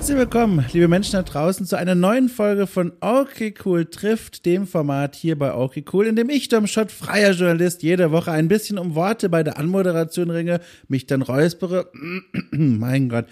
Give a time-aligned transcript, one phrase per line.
[0.00, 4.66] Herzlich willkommen, liebe Menschen da draußen, zu einer neuen Folge von Okay Cool trifft, dem
[4.66, 8.48] Format hier bei Okay Cool, in dem ich, Dom Schott, freier Journalist, jede Woche ein
[8.48, 11.92] bisschen um Worte bei der Anmoderation ringe, mich dann räuspere,
[12.50, 13.26] mein Gott,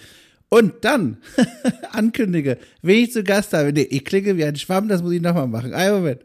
[0.51, 1.17] und dann
[1.93, 3.73] ankündige, wen ich zu Gast habe.
[3.73, 5.73] Nee, ich klinge wie ein Schwamm, das muss ich nochmal machen.
[5.73, 6.21] Einen Moment.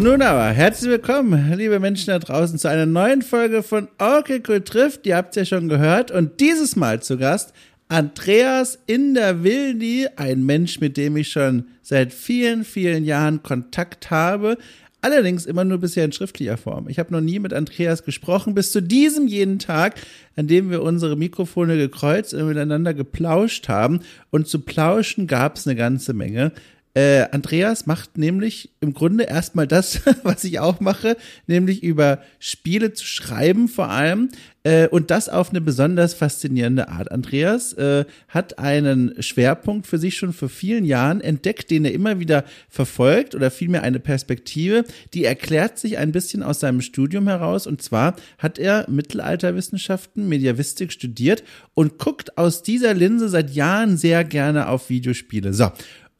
[0.00, 4.42] So, nun aber, herzlich willkommen, liebe Menschen da draußen, zu einer neuen Folge von Okay
[4.48, 5.06] Cool trifft.
[5.06, 6.10] Ihr habt es ja schon gehört.
[6.10, 7.52] Und dieses Mal zu Gast
[7.88, 14.10] Andreas in der Wildi, ein Mensch, mit dem ich schon seit vielen, vielen Jahren Kontakt
[14.10, 14.56] habe.
[15.02, 16.88] Allerdings immer nur bisher in schriftlicher Form.
[16.88, 19.96] Ich habe noch nie mit Andreas gesprochen, bis zu diesem jeden Tag,
[20.34, 24.00] an dem wir unsere Mikrofone gekreuzt und miteinander geplauscht haben.
[24.30, 26.52] Und zu plauschen gab es eine ganze Menge.
[26.94, 32.92] Äh, Andreas macht nämlich im Grunde erstmal das, was ich auch mache, nämlich über Spiele
[32.92, 34.30] zu schreiben vor allem
[34.64, 37.10] äh, und das auf eine besonders faszinierende Art.
[37.12, 42.18] Andreas äh, hat einen Schwerpunkt für sich schon vor vielen Jahren entdeckt, den er immer
[42.18, 47.66] wieder verfolgt oder vielmehr eine Perspektive, die erklärt sich ein bisschen aus seinem Studium heraus
[47.66, 54.24] und zwar hat er Mittelalterwissenschaften, Mediavistik studiert und guckt aus dieser Linse seit Jahren sehr
[54.24, 55.54] gerne auf Videospiele.
[55.54, 55.70] So,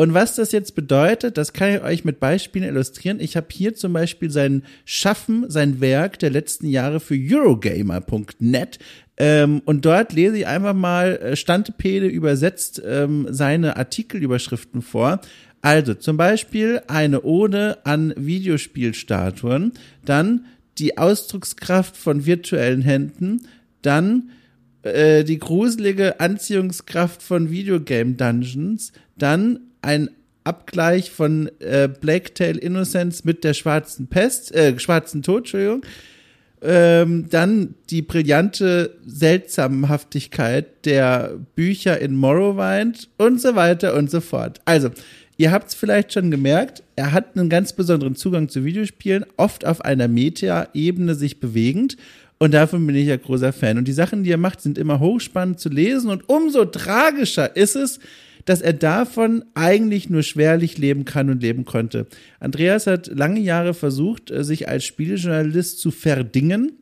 [0.00, 3.20] und was das jetzt bedeutet, das kann ich euch mit Beispielen illustrieren.
[3.20, 8.78] Ich habe hier zum Beispiel sein Schaffen, sein Werk der letzten Jahre für Eurogamer.net.
[9.18, 15.20] Ähm, und dort lese ich einfach mal äh, Standpede übersetzt ähm, seine Artikelüberschriften vor.
[15.60, 19.72] Also zum Beispiel eine Ode an Videospielstatuen,
[20.06, 20.46] dann
[20.78, 23.42] die Ausdruckskraft von virtuellen Händen,
[23.82, 24.30] dann
[24.82, 30.10] äh, die gruselige Anziehungskraft von Videogame Dungeons, dann ein
[30.44, 35.82] Abgleich von äh, Black Tail Innocence mit der schwarzen Pest, äh, schwarzen Tod, Entschuldigung.
[36.62, 44.60] Ähm, dann die brillante Seltsamhaftigkeit der Bücher in Morrowind und so weiter und so fort.
[44.66, 44.90] Also,
[45.38, 49.64] ihr habt es vielleicht schon gemerkt, er hat einen ganz besonderen Zugang zu Videospielen, oft
[49.64, 51.96] auf einer Meta-Ebene sich bewegend.
[52.38, 53.78] Und davon bin ich ja großer Fan.
[53.78, 56.10] Und die Sachen, die er macht, sind immer hochspannend zu lesen.
[56.10, 58.00] Und umso tragischer ist es,
[58.44, 62.06] dass er davon eigentlich nur schwerlich leben kann und leben konnte.
[62.38, 66.72] Andreas hat lange Jahre versucht, äh, sich als Spielejournalist zu verdingen.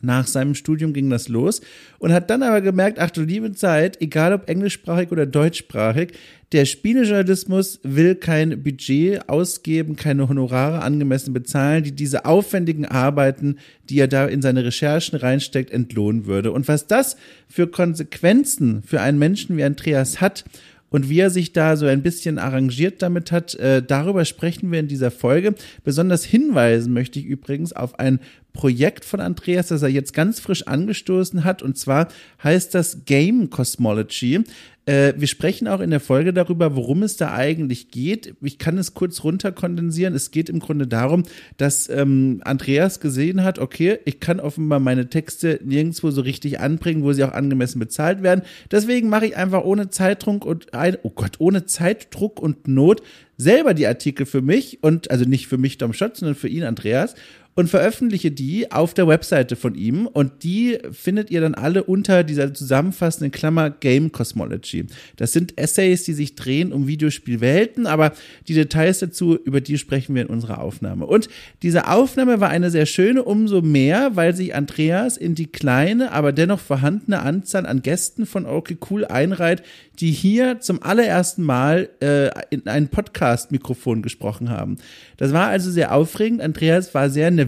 [0.00, 1.60] Nach seinem Studium ging das los
[1.98, 6.12] und hat dann aber gemerkt, ach du liebe Zeit, egal ob englischsprachig oder deutschsprachig,
[6.52, 13.58] der Spielejournalismus will kein Budget ausgeben, keine Honorare angemessen bezahlen, die diese aufwendigen Arbeiten,
[13.90, 16.52] die er da in seine Recherchen reinsteckt, entlohnen würde.
[16.52, 17.16] Und was das
[17.48, 20.44] für Konsequenzen für einen Menschen wie Andreas hat
[20.90, 24.80] und wie er sich da so ein bisschen arrangiert damit hat, äh, darüber sprechen wir
[24.80, 25.54] in dieser Folge.
[25.84, 28.20] Besonders hinweisen möchte ich übrigens auf ein
[28.52, 31.62] Projekt von Andreas, das er jetzt ganz frisch angestoßen hat.
[31.62, 32.08] Und zwar
[32.42, 34.42] heißt das Game Cosmology.
[34.88, 38.34] Äh, wir sprechen auch in der Folge darüber, worum es da eigentlich geht.
[38.40, 40.14] Ich kann es kurz runterkondensieren.
[40.14, 41.24] Es geht im Grunde darum,
[41.58, 47.02] dass ähm, Andreas gesehen hat, okay, ich kann offenbar meine Texte nirgendwo so richtig anbringen,
[47.02, 48.42] wo sie auch angemessen bezahlt werden.
[48.70, 53.02] Deswegen mache ich einfach ohne Zeitdruck und ein, oh Gott, ohne Zeitdruck und Not
[53.36, 56.64] selber die Artikel für mich und also nicht für mich Dom Schott, sondern für ihn
[56.64, 57.14] Andreas
[57.58, 62.22] und veröffentliche die auf der Webseite von ihm und die findet ihr dann alle unter
[62.22, 64.86] dieser zusammenfassenden Klammer Game Cosmology.
[65.16, 68.12] Das sind Essays, die sich drehen um Videospielwelten, aber
[68.46, 71.06] die Details dazu, über die sprechen wir in unserer Aufnahme.
[71.06, 71.28] Und
[71.62, 76.30] diese Aufnahme war eine sehr schöne, umso mehr, weil sich Andreas in die kleine, aber
[76.30, 79.64] dennoch vorhandene Anzahl an Gästen von Okay Cool einreiht,
[79.98, 84.76] die hier zum allerersten Mal äh, in ein Podcast-Mikrofon gesprochen haben.
[85.16, 86.40] Das war also sehr aufregend.
[86.40, 87.47] Andreas war sehr nervös,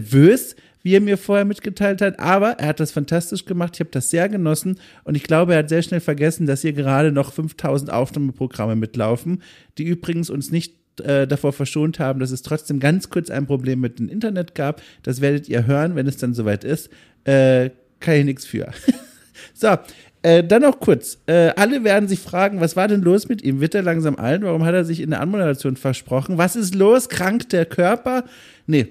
[0.83, 3.73] wie er mir vorher mitgeteilt hat, aber er hat das fantastisch gemacht.
[3.75, 6.73] Ich habe das sehr genossen und ich glaube, er hat sehr schnell vergessen, dass hier
[6.73, 9.43] gerade noch 5000 Aufnahmeprogramme mitlaufen,
[9.77, 13.79] die übrigens uns nicht äh, davor verschont haben, dass es trotzdem ganz kurz ein Problem
[13.79, 14.81] mit dem Internet gab.
[15.03, 16.89] Das werdet ihr hören, wenn es dann soweit ist.
[17.23, 17.69] Äh,
[17.99, 18.71] kann ich nichts für.
[19.53, 19.77] so,
[20.23, 21.19] äh, dann noch kurz.
[21.27, 23.61] Äh, alle werden sich fragen, was war denn los mit ihm?
[23.61, 24.41] Wird er langsam alt?
[24.41, 26.37] Warum hat er sich in der Anmoderation versprochen?
[26.37, 27.09] Was ist los?
[27.09, 28.25] Krankt der Körper?
[28.67, 28.87] Nee.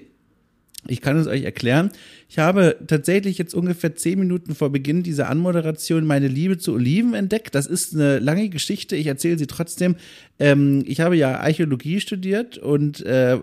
[0.87, 1.91] Ich kann es euch erklären.
[2.27, 7.13] Ich habe tatsächlich jetzt ungefähr zehn Minuten vor Beginn dieser Anmoderation meine Liebe zu Oliven
[7.13, 7.53] entdeckt.
[7.53, 8.95] Das ist eine lange Geschichte.
[8.95, 9.95] Ich erzähle sie trotzdem.
[10.39, 13.37] Ähm, ich habe ja Archäologie studiert und äh,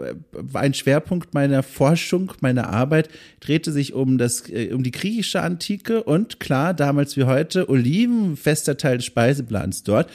[0.53, 3.09] ein Schwerpunkt meiner Forschung, meiner Arbeit
[3.39, 8.37] drehte sich um das, äh, um die griechische Antike und klar, damals wie heute, Oliven,
[8.37, 10.11] fester Teil des Speiseplans dort.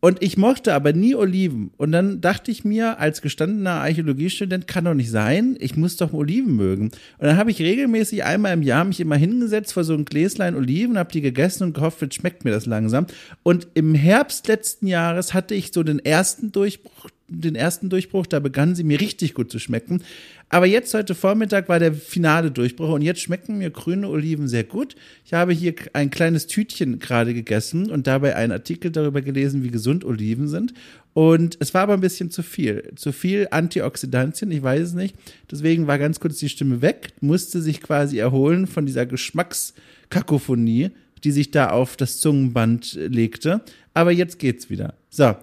[0.00, 1.70] Und ich mochte aber nie Oliven.
[1.78, 6.12] Und dann dachte ich mir, als gestandener Archäologiestudent, kann doch nicht sein, ich muss doch
[6.12, 6.90] Oliven mögen.
[7.18, 10.54] Und dann habe ich regelmäßig einmal im Jahr mich immer hingesetzt vor so ein Gläslein
[10.54, 13.06] Oliven, habe die gegessen und gehofft, jetzt schmeckt mir das langsam.
[13.42, 18.38] Und im Herbst letzten Jahres hatte ich so den ersten Durchbruch, den ersten Durchbruch, da
[18.38, 20.02] begannen sie mir richtig gut zu schmecken.
[20.48, 24.62] Aber jetzt heute Vormittag war der finale Durchbruch und jetzt schmecken mir grüne Oliven sehr
[24.62, 24.94] gut.
[25.24, 29.70] Ich habe hier ein kleines Tütchen gerade gegessen und dabei einen Artikel darüber gelesen, wie
[29.70, 30.72] gesund Oliven sind.
[31.14, 32.92] Und es war aber ein bisschen zu viel.
[32.94, 35.16] Zu viel Antioxidantien, ich weiß es nicht.
[35.50, 40.90] Deswegen war ganz kurz die Stimme weg, musste sich quasi erholen von dieser Geschmackskakophonie,
[41.24, 43.62] die sich da auf das Zungenband legte.
[43.94, 44.94] Aber jetzt geht's wieder.
[45.10, 45.34] So.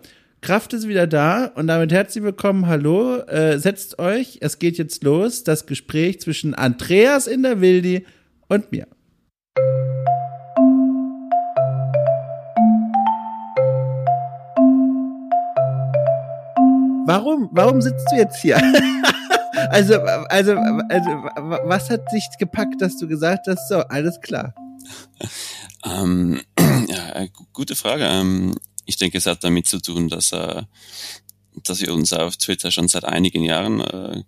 [0.44, 2.68] Kraft ist wieder da und damit herzlich willkommen.
[2.68, 4.40] Hallo, äh, setzt euch.
[4.42, 5.46] Es geht jetzt los.
[5.46, 8.06] Das Gespräch zwischen Andreas in der Wildi
[8.50, 8.86] und mir.
[17.06, 17.48] Warum?
[17.54, 18.58] Warum sitzt du jetzt hier?
[19.70, 20.58] also, also,
[20.90, 21.10] also,
[21.64, 24.54] was hat dich gepackt, dass du gesagt hast, so, alles klar?
[25.86, 28.04] Ähm, ja, gute Frage.
[28.04, 30.64] Ähm, ich denke, es hat damit zu tun, dass, äh,
[31.64, 34.24] dass wir uns auf Twitter schon seit einigen Jahren äh,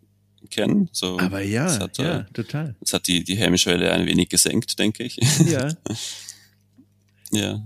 [0.49, 0.89] kennen.
[0.91, 2.75] So, Aber ja, hat, ja, äh, total.
[2.81, 5.17] Es hat die, die Hemmschwelle ein wenig gesenkt, denke ich.
[5.45, 5.69] Ja.
[7.31, 7.63] ja.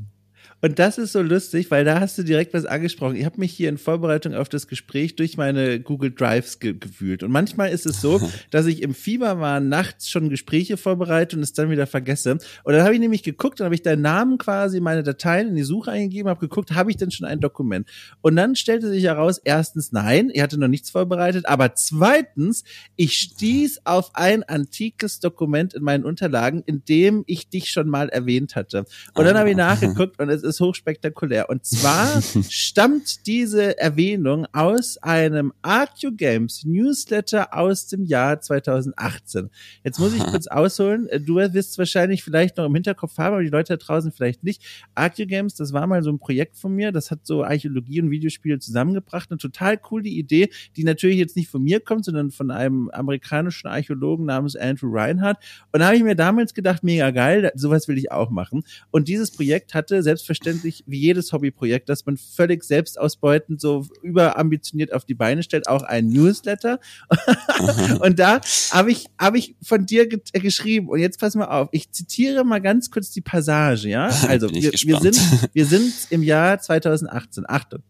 [0.62, 3.16] Und das ist so lustig, weil da hast du direkt was angesprochen.
[3.16, 7.24] Ich habe mich hier in Vorbereitung auf das Gespräch durch meine Google Drives ge gewühlt.
[7.24, 8.22] Und manchmal ist es so,
[8.52, 12.40] dass ich im Fieber war, nachts schon Gespräche vorbereite und es dann wieder vergesse.
[12.64, 15.56] Und dann habe ich nämlich geguckt, dann habe ich deinen Namen quasi, meine Dateien in
[15.56, 17.88] die Suche eingegeben, habe geguckt, habe ich denn schon ein Dokument?
[18.22, 22.66] Und dann stellte sich heraus, erstens, nein, ich hatte noch nichts vorbereitet, aber zweitens,
[22.98, 28.10] ich stieß auf ein antikes Dokument in meinen Unterlagen, in dem ich dich schon mal
[28.10, 28.86] erwähnt hatte.
[29.14, 31.50] Und dann habe ich nachgeguckt und es ist hochspektakulär.
[31.50, 39.50] Und zwar stammt diese Erwähnung aus einem Arcu Games Newsletter aus dem Jahr 2018.
[39.84, 41.08] Jetzt muss ich kurz ausholen.
[41.26, 44.44] Du wirst es wahrscheinlich vielleicht noch im Hinterkopf haben, aber die Leute da draußen vielleicht
[44.44, 44.64] nicht.
[44.96, 46.92] Arcu Games, das war mal so ein Projekt von mir.
[46.92, 49.30] Das hat so Archäologie und Videospiele zusammengebracht.
[49.30, 53.68] Eine total coole Idee, die natürlich jetzt nicht von mir kommt, sondern von einem amerikanischen
[53.68, 55.38] Archäologen namens Andrew Reinhardt.
[55.72, 58.64] Und da habe ich mir damals gedacht, mega geil, sowas will ich auch machen.
[58.92, 64.94] Und dieses Projekt hatte selbstverständlich selbstverständlich wie jedes Hobbyprojekt, das man völlig selbstausbeutend so überambitioniert
[64.94, 66.80] auf die Beine stellt, auch ein Newsletter.
[68.00, 68.42] und da
[68.72, 70.90] habe ich, habe ich von dir ge äh, geschrieben.
[70.90, 74.10] Und jetzt pass mal auf, ich zitiere mal ganz kurz die Passage, ja?
[74.30, 75.20] Also, wir, wir sind,
[75.54, 77.46] wir sind im Jahr 2018.
[77.48, 77.82] Achtung.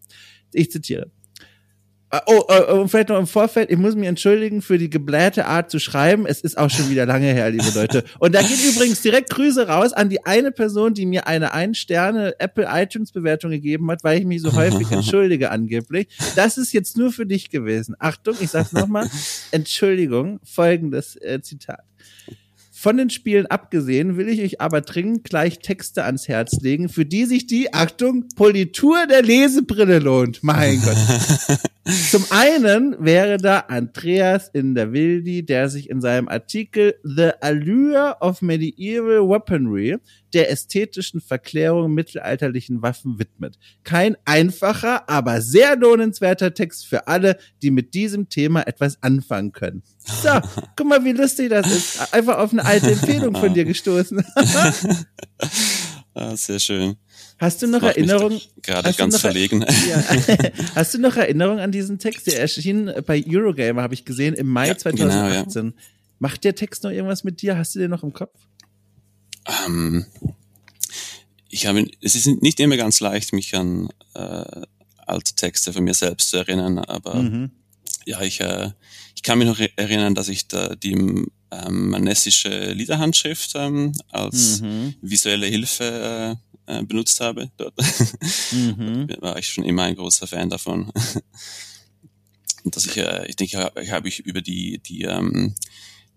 [0.53, 1.11] Ich zitiere.
[2.11, 5.69] Äh, oh, oh, vielleicht noch im Vorfeld, ich muss mich entschuldigen für die geblähte Art
[5.69, 6.25] zu schreiben.
[6.25, 8.03] Es ist auch schon wieder lange her, liebe Leute.
[8.17, 12.39] Und da geht übrigens direkt Grüße raus an die eine Person, die mir eine Ein-Sterne
[12.39, 16.07] Apple iTunes Bewertung gegeben hat, weil ich mich so häufig entschuldige angeblich.
[16.35, 17.95] Das ist jetzt nur für dich gewesen.
[17.99, 19.07] Achtung, ich sag's nochmal.
[19.51, 21.83] Entschuldigung, folgendes äh, Zitat.
[22.71, 27.05] Von den Spielen abgesehen will ich euch aber dringend gleich Texte ans Herz legen, für
[27.05, 30.39] die sich die, Achtung, Politur der Lesebrille lohnt.
[30.43, 30.95] Mein Gott.
[31.89, 38.17] Zum einen wäre da Andreas in der Wildi, der sich in seinem Artikel The Allure
[38.21, 39.97] of Medieval Weaponry
[40.33, 43.57] der ästhetischen Verklärung mittelalterlichen Waffen widmet.
[43.83, 49.83] Kein einfacher, aber sehr lohnenswerter Text für alle, die mit diesem Thema etwas anfangen können.
[49.97, 50.29] So,
[50.75, 52.13] guck mal, wie lustig das ist.
[52.13, 54.23] Einfach auf eine alte Empfehlung von dir gestoßen.
[56.19, 56.97] ah, sehr schön.
[57.37, 58.41] Hast du noch Erinnerungen?
[58.61, 59.65] Gerade ganz noch, verlegen.
[59.89, 60.03] Ja,
[60.75, 62.27] hast du noch Erinnerungen an diesen Text?
[62.27, 65.53] Der erschien bei Eurogamer, habe ich gesehen, im Mai ja, 2018.
[65.53, 65.83] Genau, ja.
[66.19, 67.57] Macht der Text noch irgendwas mit dir?
[67.57, 68.37] Hast du den noch im Kopf?
[69.65, 70.05] Ähm,
[71.49, 74.61] ich habe, es ist nicht immer ganz leicht, mich an äh,
[74.97, 77.51] alte Texte von mir selbst zu erinnern, aber mhm.
[78.05, 78.71] ja, ich, äh,
[79.15, 84.95] ich kann mich noch erinnern, dass ich da die ähm, manessische Liederhandschrift ähm, als mhm.
[85.01, 86.37] visuelle Hilfe
[86.67, 87.73] äh, äh, benutzt habe dort.
[88.51, 89.09] Mhm.
[89.19, 90.91] War ich schon immer ein großer Fan davon.
[92.63, 95.55] Und dass ich, äh, ich denke, ich habe ich über die, die ähm,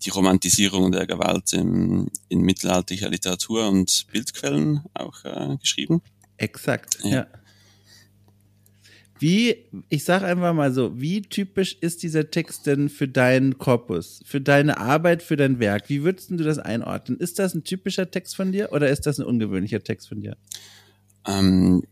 [0.05, 6.03] die Romantisierung der Gewalt im, in mittelalterlicher Literatur und Bildquellen auch äh, geschrieben.
[6.37, 7.11] Exakt, ja.
[7.11, 7.27] ja.
[9.23, 9.55] Wie,
[9.89, 14.41] ich sag einfach mal so, wie typisch ist dieser Text denn für deinen Korpus, für
[14.41, 15.89] deine Arbeit, für dein Werk?
[15.89, 17.21] Wie würdest du das einordnen?
[17.21, 20.37] Ist das ein typischer Text von dir oder ist das ein ungewöhnlicher Text von dir?
[21.25, 21.85] Ähm,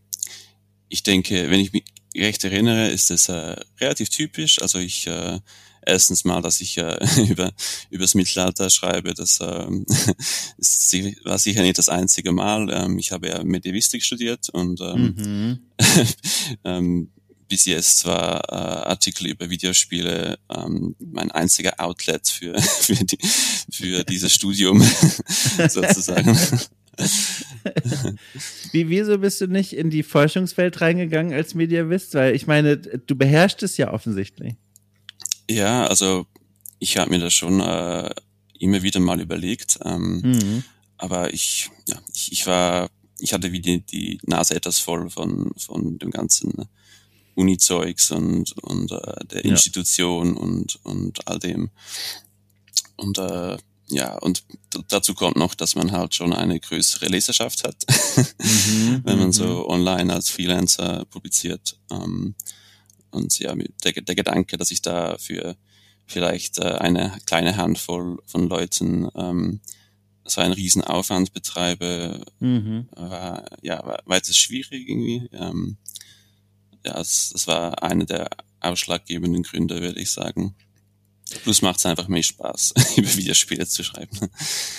[0.89, 1.85] ich denke, wenn ich mich
[2.17, 4.61] recht erinnere, ist das äh, relativ typisch.
[4.61, 5.39] Also ich äh,
[5.85, 7.53] erstens mal, dass ich äh, über
[7.89, 9.85] übers Mittelalter schreibe, das ähm,
[10.57, 12.69] ist, war sicher nicht das einzige Mal.
[12.71, 15.59] Ähm, ich habe ja Medievistik studiert und ähm, mhm.
[16.65, 17.11] ähm,
[17.51, 18.55] bis jetzt war äh,
[18.89, 23.17] Artikel über Videospiele ähm, mein einziger Outlet für für, die,
[23.69, 24.81] für dieses Studium
[25.67, 26.37] sozusagen.
[28.71, 32.13] Wie, wieso bist du nicht in die Forschungswelt reingegangen als Mediavist?
[32.13, 34.55] Weil ich meine, du beherrschst es ja offensichtlich.
[35.49, 36.25] Ja, also
[36.79, 38.09] ich habe mir das schon äh,
[38.59, 39.77] immer wieder mal überlegt.
[39.83, 40.63] Ähm, mhm.
[40.97, 42.89] Aber ich, ja, ich, ich war,
[43.19, 46.69] ich hatte wie die, die Nase etwas voll von, von dem ganzen
[47.35, 49.51] Uni-Zeugs und, und äh, der ja.
[49.51, 51.69] Institution und, und all dem.
[52.97, 53.57] Und äh,
[53.91, 54.43] ja, und
[54.87, 57.85] dazu kommt noch, dass man halt schon eine größere Leserschaft hat,
[58.39, 59.33] mhm, wenn man mhm.
[59.33, 61.77] so online als Freelancer publiziert.
[61.91, 62.35] Ähm,
[63.11, 65.57] und ja, der, der Gedanke, dass ich da für
[66.05, 69.59] vielleicht äh, eine kleine Handvoll von Leuten ähm,
[70.23, 72.87] so einen riesen Aufwand betreibe, mhm.
[72.95, 75.29] war ja war, war etwas schwierig irgendwie.
[75.33, 75.77] Ähm,
[76.85, 80.55] ja, es, es war einer der ausschlaggebenden Gründe, würde ich sagen.
[81.43, 84.17] Plus macht es einfach mehr Spaß, über Videospiele zu schreiben.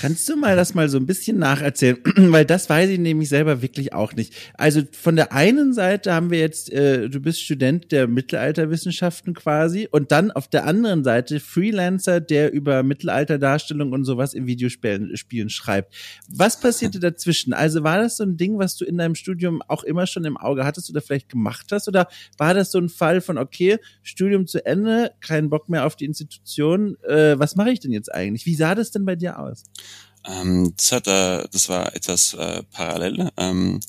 [0.00, 1.99] Kannst du mal das mal so ein bisschen nacherzählen?
[2.16, 4.35] Weil das weiß ich nämlich selber wirklich auch nicht.
[4.54, 9.88] Also von der einen Seite haben wir jetzt, äh, du bist Student der Mittelalterwissenschaften quasi
[9.90, 15.50] und dann auf der anderen Seite Freelancer, der über Mittelalterdarstellung und sowas in Videospielen Spielen
[15.50, 15.94] schreibt.
[16.28, 17.52] Was passierte dazwischen?
[17.52, 20.37] Also war das so ein Ding, was du in deinem Studium auch immer schon im
[20.37, 21.88] Auge hattest oder vielleicht gemacht hast?
[21.88, 25.97] Oder war das so ein Fall von, okay, Studium zu Ende, keinen Bock mehr auf
[25.97, 26.41] die Institution?
[26.42, 28.46] Situation, äh, was mache ich denn jetzt eigentlich?
[28.46, 29.64] Wie sah das denn bei dir aus?
[30.26, 33.30] Ähm, das, hat, äh, das war etwas äh, parallel.
[33.37, 33.80] Ähm,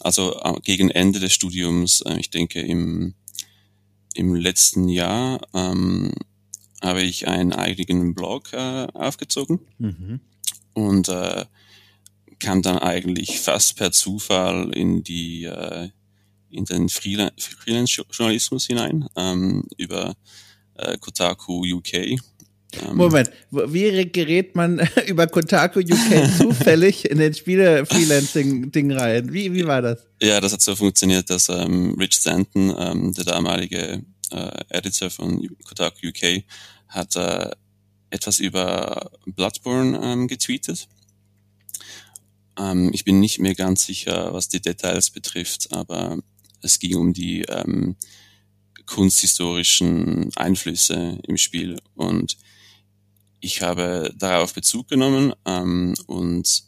[0.00, 3.14] also äh, gegen Ende des Studiums, äh, ich denke im,
[4.14, 6.12] im letzten Jahr, ähm,
[6.82, 10.20] habe ich einen eigenen Blog äh, aufgezogen mhm.
[10.74, 11.46] und äh,
[12.38, 15.88] kam dann eigentlich fast per Zufall in die äh,
[16.50, 20.14] in den Freelance-Journalismus hinein ähm, über
[20.78, 21.94] äh, Kotaku UK.
[21.94, 29.32] Ähm, Moment, wie gerät man über Kotaku UK zufällig in den Spiele-Freelancing-Ding rein?
[29.32, 30.06] Wie, wie war das?
[30.20, 35.48] Ja, das hat so funktioniert, dass ähm, Rich Stanton, ähm, der damalige äh, Editor von
[35.64, 36.42] Kotaku UK,
[36.88, 37.50] hat äh,
[38.10, 40.88] etwas über Bloodborne ähm, getweetet.
[42.58, 46.18] Ähm, ich bin nicht mehr ganz sicher, was die Details betrifft, aber
[46.62, 47.96] es ging um die ähm,
[48.86, 51.78] kunsthistorischen Einflüsse im Spiel.
[51.94, 52.36] Und
[53.40, 56.64] ich habe darauf Bezug genommen ähm, und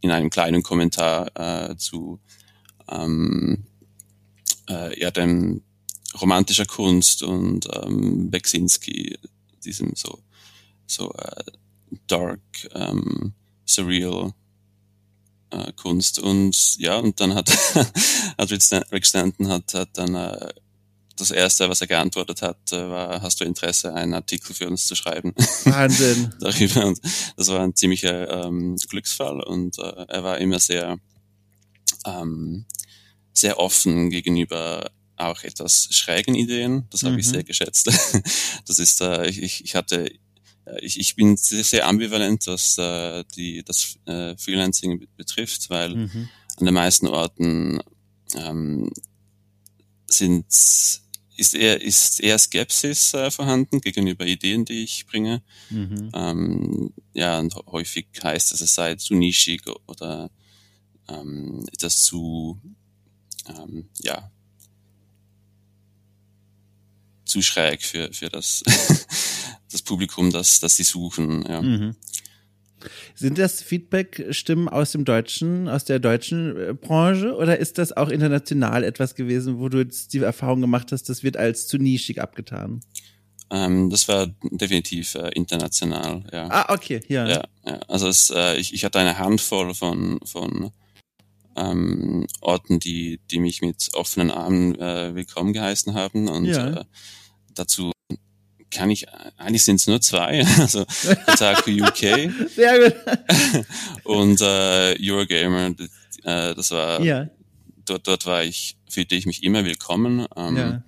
[0.00, 2.20] in einem kleinen Kommentar äh, zu
[2.88, 3.64] ähm,
[4.68, 5.62] äh, ja, dem
[6.20, 9.18] romantischer Kunst und ähm, Beksinski,
[9.64, 10.18] diesem so,
[10.86, 11.44] so äh,
[12.06, 12.40] dark,
[12.74, 13.34] ähm,
[13.66, 14.32] surreal
[15.50, 16.18] äh, Kunst.
[16.18, 17.50] Und ja, und dann hat,
[18.92, 20.52] Rick Stanton hat, hat dann äh,
[21.18, 24.86] das erste, was er geantwortet hat, äh, war, hast du Interesse, einen Artikel für uns
[24.86, 25.34] zu schreiben?
[25.64, 26.34] Wahnsinn.
[26.40, 26.86] Darüber.
[26.86, 27.00] Und
[27.36, 30.98] das war ein ziemlicher ähm, Glücksfall und äh, er war immer sehr,
[32.06, 32.64] ähm,
[33.32, 36.86] sehr offen gegenüber auch etwas schrägen Ideen.
[36.90, 37.18] Das habe mhm.
[37.18, 37.86] ich sehr geschätzt.
[38.66, 40.10] das ist, äh, ich, ich hatte
[40.68, 45.94] äh, ich, ich bin sehr, sehr ambivalent, was äh, die, das äh, Freelancing betrifft, weil
[45.94, 46.28] mhm.
[46.56, 47.80] an den meisten Orten
[48.34, 48.90] ähm,
[50.06, 50.46] sind
[51.38, 55.42] ist eher, ist eher Skepsis äh, vorhanden gegenüber Ideen, die ich bringe.
[55.70, 56.10] Mhm.
[56.12, 60.30] Ähm, ja, und häufig heißt es, es sei zu nischig oder
[61.08, 62.60] ähm, etwas zu,
[63.48, 64.30] ähm, ja,
[67.24, 68.64] zu schräg für, für das,
[69.70, 71.44] das Publikum, das, das sie suchen.
[71.48, 71.62] Ja.
[71.62, 71.94] Mhm.
[73.14, 78.08] Sind das Feedback-Stimmen aus dem deutschen, aus der deutschen äh, Branche oder ist das auch
[78.08, 82.20] international etwas gewesen, wo du jetzt die Erfahrung gemacht hast, das wird als zu nischig
[82.20, 82.80] abgetan?
[83.50, 86.48] Ähm, das war definitiv äh, international, ja.
[86.50, 87.26] Ah, okay, ja.
[87.26, 87.78] Ja, ja.
[87.88, 90.70] also es, äh, ich, ich hatte eine Handvoll von, von
[91.56, 96.80] ähm, Orten, die, die mich mit offenen Armen äh, willkommen geheißen haben und ja.
[96.80, 96.84] äh,
[97.54, 97.92] dazu
[98.70, 99.06] kann ich,
[99.36, 100.84] eigentlich sind es nur zwei, also
[101.26, 101.98] Kotaku UK
[102.54, 103.66] Sehr gut.
[104.04, 105.74] und äh, Eurogamer,
[106.24, 107.28] äh, das war ja.
[107.84, 110.26] dort, dort war ich, fühlte ich mich immer willkommen.
[110.36, 110.82] Ähm, ja.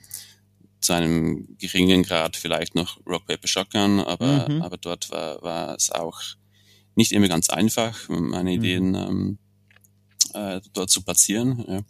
[0.81, 4.63] Zu einem geringen Grad vielleicht noch Rock Paper Shotgun, aber, mhm.
[4.63, 6.21] aber dort war, war es auch
[6.95, 8.57] nicht immer ganz einfach, meine mhm.
[8.57, 9.39] Ideen ähm,
[10.35, 11.65] äh, dort zu platzieren.
[11.69, 11.81] Ja.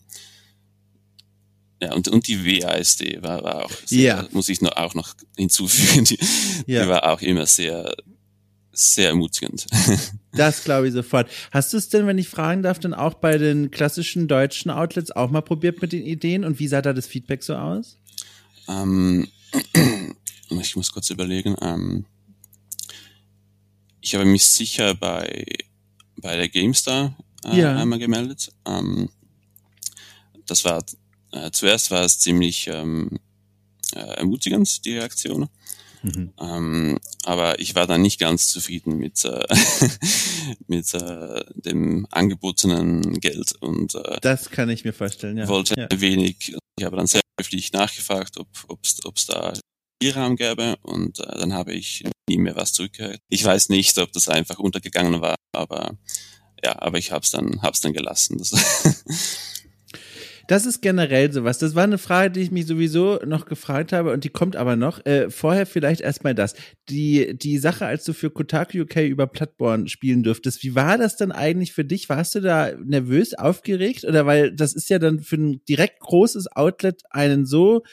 [1.81, 4.29] Ja, und, und die WASD war, war auch, sehr, ja.
[4.33, 6.19] muss ich noch, auch noch hinzufügen, die,
[6.67, 6.83] ja.
[6.83, 7.95] die war auch immer sehr,
[8.73, 9.67] sehr ermutigend.
[10.33, 11.29] Das glaube ich sofort.
[11.51, 15.11] Hast du es denn, wenn ich fragen darf, dann auch bei den klassischen deutschen Outlets
[15.11, 17.99] auch mal probiert mit den Ideen und wie sah da das Feedback so aus?
[18.69, 19.27] Ähm,
[20.61, 21.57] ich muss kurz überlegen.
[21.61, 22.07] Ähm,
[24.01, 25.45] ich habe mich sicher bei,
[26.17, 27.77] bei der GameStar äh, ja.
[27.77, 28.53] einmal gemeldet.
[28.65, 29.09] Ähm,
[30.47, 30.85] das war
[31.33, 33.19] äh, zuerst war es ziemlich ähm,
[33.95, 35.49] äh, ermutigend, die Reaktion.
[36.03, 36.33] Mhm.
[36.41, 39.45] Ähm, aber ich war dann nicht ganz zufrieden mit, äh,
[40.67, 45.37] mit äh, dem angebotenen Geld und äh, das kann ich mir vorstellen.
[45.37, 45.49] Ja.
[45.49, 45.89] Wollte ja.
[46.01, 46.57] wenig.
[46.79, 49.53] Ich habe dann sehr höflich nachgefragt, ob es da
[50.03, 53.21] Spielraum gäbe und äh, dann habe ich nie mehr was zurückgehört.
[53.29, 55.99] Ich weiß nicht, ob das einfach untergegangen war, aber
[56.65, 58.39] ja, aber ich habe es dann hab's dann gelassen.
[58.39, 58.53] Das
[60.51, 61.59] Das ist generell sowas.
[61.59, 64.75] Das war eine Frage, die ich mich sowieso noch gefragt habe und die kommt aber
[64.75, 65.07] noch.
[65.07, 66.57] Äh, vorher vielleicht erstmal das.
[66.89, 71.15] Die, die Sache, als du für Kotaku UK über Plattborn spielen durftest, wie war das
[71.15, 72.09] dann eigentlich für dich?
[72.09, 74.03] Warst du da nervös, aufgeregt?
[74.03, 77.85] Oder weil das ist ja dann für ein direkt großes Outlet einen so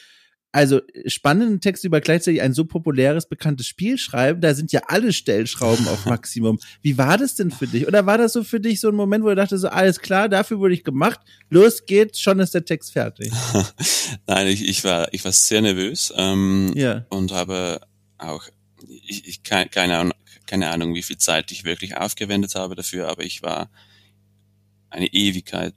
[0.57, 5.13] also spannenden Text über gleichzeitig ein so populäres, bekanntes Spiel schreiben, da sind ja alle
[5.13, 6.57] Stellschrauben auf Maximum.
[6.81, 7.87] Wie war das denn für dich?
[7.87, 10.29] Oder war das so für dich so ein Moment, wo du dachtest, so alles klar,
[10.29, 11.19] dafür wurde ich gemacht,
[11.51, 13.31] los geht's, schon ist der Text fertig?
[14.27, 17.05] Nein, ich, ich war ich war sehr nervös ähm, ja.
[17.09, 17.79] und habe
[18.17, 18.43] auch
[19.05, 20.13] ich, ich keine, Ahnung,
[20.47, 23.69] keine Ahnung, wie viel Zeit ich wirklich aufgewendet habe dafür, aber ich war
[24.89, 25.75] eine Ewigkeit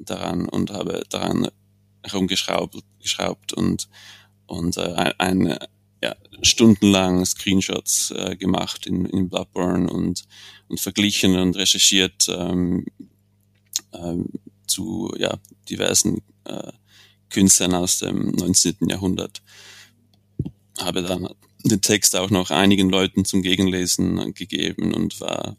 [0.00, 1.48] daran und habe daran
[2.06, 3.88] herumgeschraubt geschraubt und,
[4.46, 5.56] und äh, ein,
[6.02, 10.24] ja, stundenlang Screenshots äh, gemacht in, in Bloodborne und,
[10.68, 12.86] und verglichen und recherchiert ähm,
[13.92, 14.28] ähm,
[14.66, 15.38] zu ja,
[15.68, 16.72] diversen äh,
[17.30, 18.88] Künstlern aus dem 19.
[18.88, 19.42] Jahrhundert.
[20.78, 21.28] Habe dann
[21.64, 25.56] den Text auch noch einigen Leuten zum Gegenlesen gegeben und war,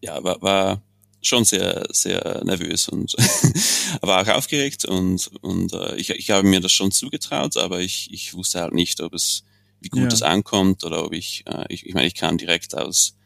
[0.00, 0.82] ja, war, war
[1.22, 3.14] schon sehr, sehr nervös und
[4.00, 8.12] aber auch aufgeregt und, und äh, ich, ich habe mir das schon zugetraut, aber ich,
[8.12, 9.44] ich wusste halt nicht, ob es,
[9.80, 10.08] wie gut ja.
[10.08, 13.16] das ankommt oder ob ich, äh, ich, ich meine, ich kam direkt aus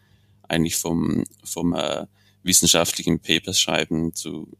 [0.49, 2.07] eigentlich vom, vom äh,
[2.43, 4.57] wissenschaftlichen Papers schreiben zu,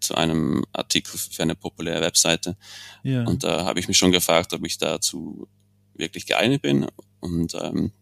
[0.00, 2.56] zu einem Artikel für eine populäre Webseite.
[3.02, 3.24] Ja.
[3.24, 5.48] Und da habe ich mich schon gefragt, ob ich dazu
[5.94, 6.86] wirklich geeignet bin.
[7.20, 7.92] Und ähm,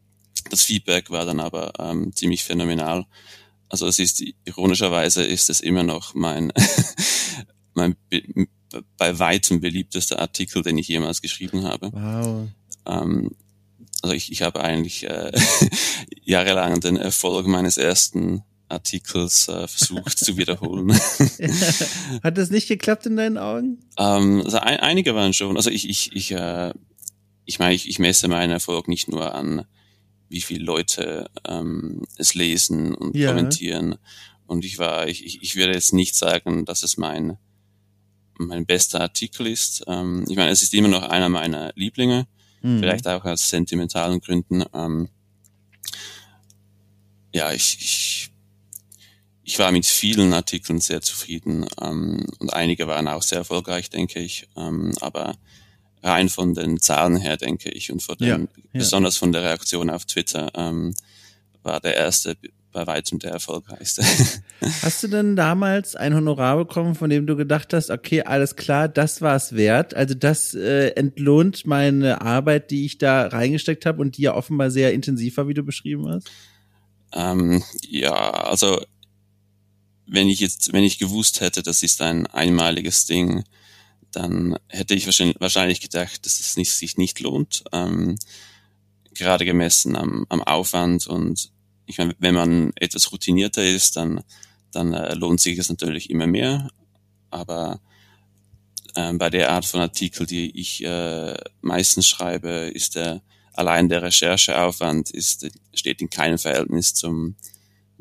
[0.51, 3.07] das Feedback war dann aber ähm, ziemlich phänomenal
[3.69, 6.53] also es ist ironischerweise ist es immer noch mein
[7.75, 7.97] mein
[8.99, 11.91] bei weitem beliebtester Artikel, den ich jemals geschrieben habe.
[11.93, 12.49] Wow.
[12.87, 13.31] Ähm,
[14.03, 15.33] also ich, ich habe eigentlich äh,
[16.23, 20.93] jahrelang den Erfolg meines ersten Artikels äh, versucht zu wiederholen.
[22.23, 23.81] Hat das nicht geklappt in deinen Augen?
[23.97, 25.57] Ähm, also ein, einige waren schon.
[25.57, 26.73] Also ich ich ich äh,
[27.45, 29.65] ich meine ich, ich messe meinen Erfolg nicht nur an
[30.29, 33.29] wie viele Leute ähm, es lesen und ja.
[33.29, 33.97] kommentieren.
[34.47, 37.37] Und ich war, ich, ich würde jetzt nicht sagen, dass es mein,
[38.39, 39.85] mein bester Artikel ist.
[39.87, 42.27] Ähm, ich meine, es ist immer noch einer meiner Lieblinge,
[42.63, 42.81] mhm.
[42.81, 44.65] vielleicht auch aus sentimentalen Gründen.
[44.73, 45.09] Ähm,
[47.33, 48.31] ja, ich, ich,
[49.43, 54.21] ich war mit vielen Artikeln sehr zufrieden ähm, und einige waren auch sehr erfolgreich, denke
[54.21, 54.49] ich.
[54.57, 55.37] Ähm, aber
[56.07, 58.47] rein von den Zahlen her, denke ich, und von den, ja, ja.
[58.73, 60.95] besonders von der Reaktion auf Twitter, ähm,
[61.63, 62.37] war der erste
[62.77, 64.03] bei weitem der erfolgreichste.
[64.83, 68.87] Hast du denn damals ein Honorar bekommen, von dem du gedacht hast, okay, alles klar,
[68.87, 69.95] das war es wert?
[69.95, 74.71] Also das äh, entlohnt meine Arbeit, die ich da reingesteckt habe und die ja offenbar
[74.71, 76.31] sehr intensiv war, wie du beschrieben hast?
[77.15, 78.79] Ähm, ja, also
[80.07, 83.45] wenn ich jetzt, wenn ich gewusst hätte, das ist ein einmaliges Ding,
[84.13, 88.19] dann hätte ich wahrscheinlich gedacht, dass es nicht, sich nicht lohnt, ähm,
[89.15, 91.51] gerade gemessen am, am Aufwand und
[91.87, 94.23] ich meine, wenn man etwas routinierter ist, dann,
[94.73, 96.69] dann äh, lohnt sich es natürlich immer mehr,
[97.31, 97.81] aber
[98.95, 103.23] äh, bei der Art von Artikel, die ich äh, meistens schreibe, ist der
[103.57, 107.37] allein der Rechercheaufwand ist, steht in keinem Verhältnis zum,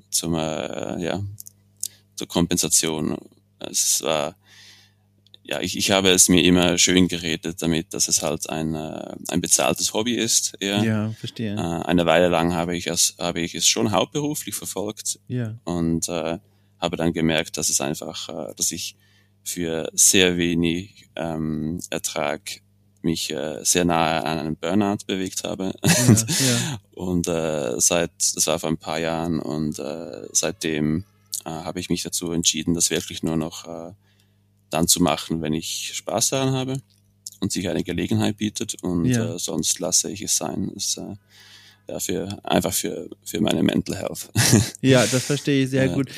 [0.09, 1.23] zum äh, ja,
[2.15, 3.17] zur Kompensation.
[3.59, 4.35] Es war
[5.47, 9.15] ja, ich, ich habe es mir immer schön geredet damit, dass es halt ein, äh,
[9.27, 10.55] ein bezahltes Hobby ist.
[10.59, 10.83] Eher.
[10.83, 11.53] Ja, verstehe.
[11.53, 15.19] Äh, eine Weile lang habe ich es, habe ich es schon hauptberuflich verfolgt.
[15.27, 15.55] Ja.
[15.63, 16.39] Und äh,
[16.79, 18.95] habe dann gemerkt, dass es einfach, äh, dass ich
[19.43, 22.61] für sehr wenig ähm, Ertrag
[23.03, 25.73] mich äh, sehr nahe an einem Burnout bewegt habe.
[25.83, 26.79] Ja, ja.
[26.95, 31.05] und äh, seit, das war vor ein paar Jahren und äh, seitdem
[31.45, 33.93] äh, habe ich mich dazu entschieden, das wirklich nur noch äh,
[34.69, 36.81] dann zu machen, wenn ich Spaß daran habe
[37.39, 39.35] und sich eine Gelegenheit bietet und ja.
[39.35, 40.71] äh, sonst lasse ich es sein.
[40.75, 41.15] Es, äh,
[41.87, 44.29] ja, für, einfach für, für meine Mental Health.
[44.81, 45.93] Ja, das verstehe ich sehr ja.
[45.93, 46.09] gut.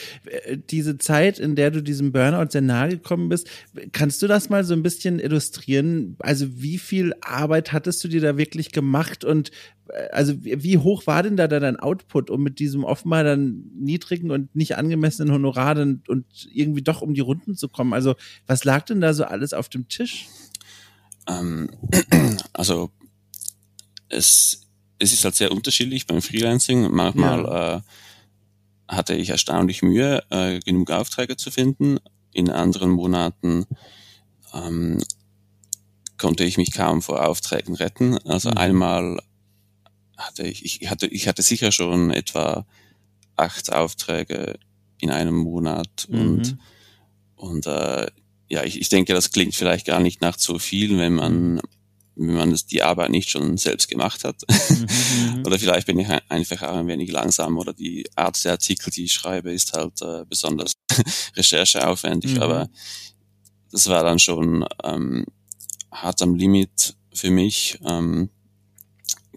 [0.69, 3.47] Diese Zeit, in der du diesem Burnout sehr nahe gekommen bist,
[3.91, 6.15] kannst du das mal so ein bisschen illustrieren?
[6.19, 9.51] Also wie viel Arbeit hattest du dir da wirklich gemacht und
[9.89, 14.31] äh, also wie hoch war denn da dein Output, um mit diesem offenbar dann niedrigen
[14.31, 17.93] und nicht angemessenen Honorar dann, und irgendwie doch um die Runden zu kommen?
[17.93, 20.27] Also was lag denn da so alles auf dem Tisch?
[21.27, 21.69] Ähm,
[22.53, 22.91] also
[24.09, 24.66] es
[24.99, 26.91] es ist halt sehr unterschiedlich beim Freelancing.
[26.91, 27.75] Manchmal ja.
[27.77, 27.81] äh,
[28.87, 31.99] hatte ich erstaunlich Mühe, äh, genug Aufträge zu finden.
[32.33, 33.65] In anderen Monaten
[34.53, 35.01] ähm,
[36.17, 38.17] konnte ich mich kaum vor Aufträgen retten.
[38.19, 38.57] Also mhm.
[38.57, 39.19] einmal
[40.17, 42.65] hatte ich, ich hatte, ich hatte sicher schon etwa
[43.35, 44.57] acht Aufträge
[44.99, 46.19] in einem Monat mhm.
[46.19, 46.57] und
[47.35, 48.07] und äh,
[48.49, 51.61] ja, ich, ich denke, das klingt vielleicht gar nicht nach so viel, wenn man mhm
[52.17, 54.41] wenn man das, die Arbeit nicht schon selbst gemacht hat.
[54.49, 58.91] Mhm, oder vielleicht bin ich einfach auch ein wenig langsam oder die Art der Artikel,
[58.91, 60.73] die ich schreibe, ist halt äh, besonders
[61.35, 62.35] rechercheaufwendig.
[62.35, 62.41] Mhm.
[62.41, 62.69] Aber
[63.71, 65.25] das war dann schon ähm,
[65.91, 67.79] hart am Limit für mich.
[67.85, 68.29] Ähm,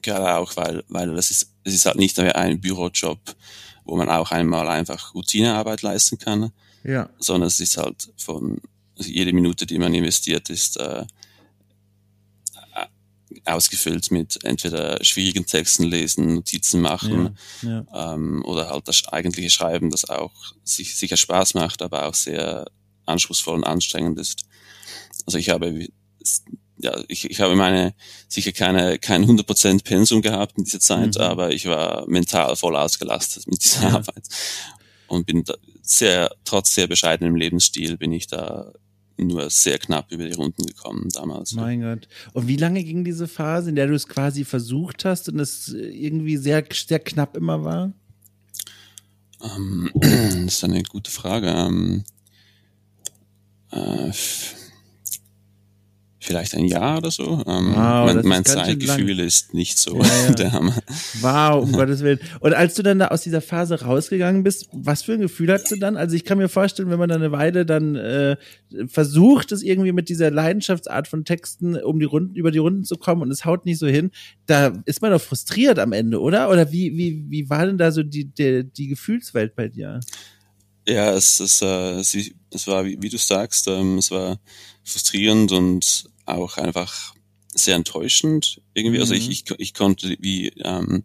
[0.03, 3.21] gerade auch, weil, weil das ist, es ist halt nicht ein Bürojob,
[3.85, 6.53] wo man auch einmal einfach Routinearbeit leisten kann.
[6.83, 7.11] Ja.
[7.19, 8.59] Sondern es ist halt von,
[8.97, 11.05] also jede Minute, die man investiert, ist äh,
[13.45, 18.15] ausgefüllt mit entweder schwierigen Texten lesen, Notizen machen ja, ja.
[18.15, 20.33] Ähm, oder halt das eigentliche Schreiben, das auch
[20.65, 22.67] sich, sicher Spaß macht, aber auch sehr
[23.07, 24.45] anspruchsvoll und anstrengend ist.
[25.27, 25.89] Also ich habe
[26.83, 27.95] ja, ich, ich habe meine
[28.29, 31.21] sicher keine kein 100% Pensum gehabt in dieser Zeit, mhm.
[31.21, 33.95] aber ich war mental voll ausgelastet mit dieser ja.
[33.97, 34.27] Arbeit
[35.07, 38.73] und bin da sehr trotz sehr bescheidenem Lebensstil bin ich da
[39.27, 41.53] nur sehr knapp über die Runden gekommen damals.
[41.53, 42.09] Mein Gott.
[42.33, 45.69] Und wie lange ging diese Phase, in der du es quasi versucht hast und es
[45.69, 47.93] irgendwie sehr, sehr knapp immer war?
[49.43, 51.49] Ähm, das ist eine gute Frage.
[51.49, 52.05] Ähm,
[53.71, 54.13] äh,
[56.21, 57.43] vielleicht ein Jahr oder so.
[57.47, 60.33] Ähm, wow, mein, mein Zeitgefühl ist nicht so ja, ja.
[60.39, 60.77] der Hammer.
[61.21, 62.21] Wow, um Gottes Willen.
[62.41, 65.73] Und als du dann da aus dieser Phase rausgegangen bist, was für ein Gefühl hattest
[65.73, 65.97] du dann?
[65.97, 68.37] Also ich kann mir vorstellen, wenn man dann eine Weile dann äh,
[68.87, 72.97] versucht, es irgendwie mit dieser Leidenschaftsart von Texten um die Runden, über die Runden zu
[72.97, 74.11] kommen und es haut nicht so hin,
[74.47, 76.51] da ist man doch frustriert am Ende, oder?
[76.51, 80.01] Oder wie, wie, wie war denn da so die, die, die Gefühlswelt bei dir?
[80.91, 82.17] Ja, es, es, äh, es,
[82.51, 84.41] es war, wie, wie du sagst, ähm, es war
[84.83, 87.15] frustrierend und auch einfach
[87.55, 88.97] sehr enttäuschend irgendwie.
[88.97, 89.03] Mhm.
[89.03, 89.33] Also ich, mhm.
[89.33, 91.05] ich, ich konnte, wie ähm,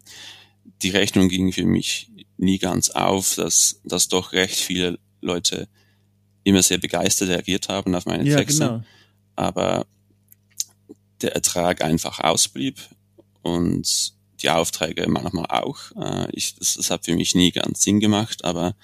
[0.81, 5.67] die Rechnung ging für mich nie ganz auf, dass, dass doch recht viele Leute
[6.43, 8.65] immer sehr begeistert reagiert haben auf meine ja, Texte.
[8.65, 8.83] Genau.
[9.35, 9.85] Aber
[11.21, 12.79] der Ertrag einfach ausblieb
[13.43, 15.91] und die Aufträge manchmal auch.
[15.95, 18.75] Äh, ich, das, das hat für mich nie ganz Sinn gemacht, aber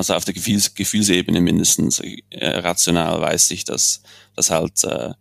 [0.00, 4.02] also auf der Gefühls Gefühlsebene mindestens äh, rational weiß ich, dass,
[4.34, 5.12] dass halt, äh,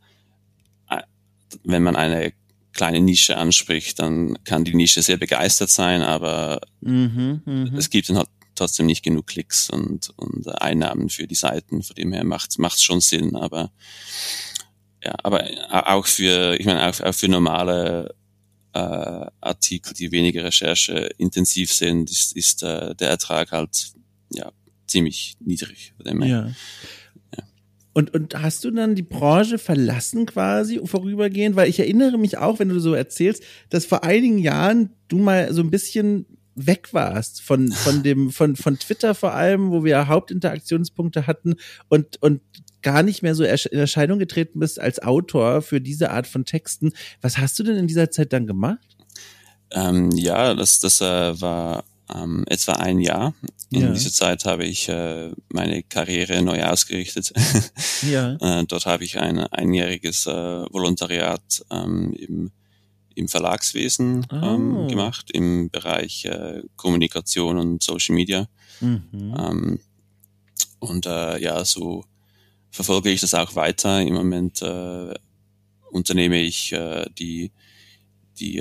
[0.89, 1.03] äh,
[1.63, 2.31] wenn man eine
[2.71, 7.77] kleine Nische anspricht, dann kann die Nische sehr begeistert sein, aber mhm, mh.
[7.77, 11.83] es gibt dann halt trotzdem nicht genug Klicks und, und Einnahmen für die Seiten.
[11.83, 13.71] Von dem her macht es schon Sinn, aber
[15.03, 18.15] ja, aber auch für, ich meine, auch, auch für normale
[18.73, 23.93] äh, Artikel, die weniger Recherche intensiv sind, ist, ist äh, der Ertrag halt
[24.31, 24.51] ja
[24.89, 25.93] ziemlich niedrig.
[26.03, 26.13] Ja.
[26.25, 26.51] ja.
[27.93, 31.55] Und, und hast du dann die Branche verlassen quasi vorübergehend?
[31.55, 35.53] Weil ich erinnere mich auch, wenn du so erzählst, dass vor einigen Jahren du mal
[35.53, 36.25] so ein bisschen
[36.55, 41.55] weg warst von, von dem, von, von Twitter vor allem, wo wir Hauptinteraktionspunkte hatten
[41.87, 42.41] und, und
[42.81, 46.93] gar nicht mehr so in Erscheinung getreten bist als Autor für diese Art von Texten.
[47.21, 48.97] Was hast du denn in dieser Zeit dann gemacht?
[49.71, 53.33] Ähm, ja, das, das äh, war ähm, etwa ein Jahr.
[53.71, 53.91] In ja.
[53.91, 57.33] dieser Zeit habe ich äh, meine Karriere neu ausgerichtet.
[58.09, 58.35] ja.
[58.41, 60.31] äh, dort habe ich ein einjähriges äh,
[60.71, 62.51] Volontariat ähm, im,
[63.15, 64.35] im Verlagswesen oh.
[64.35, 68.47] ähm, gemacht, im Bereich äh, Kommunikation und Social Media.
[68.79, 69.35] Mhm.
[69.37, 69.79] Ähm,
[70.79, 72.05] und äh, ja, so
[72.71, 74.01] verfolge ich das auch weiter.
[74.01, 75.13] Im Moment äh,
[75.91, 77.51] unternehme ich äh, die,
[78.39, 78.59] die,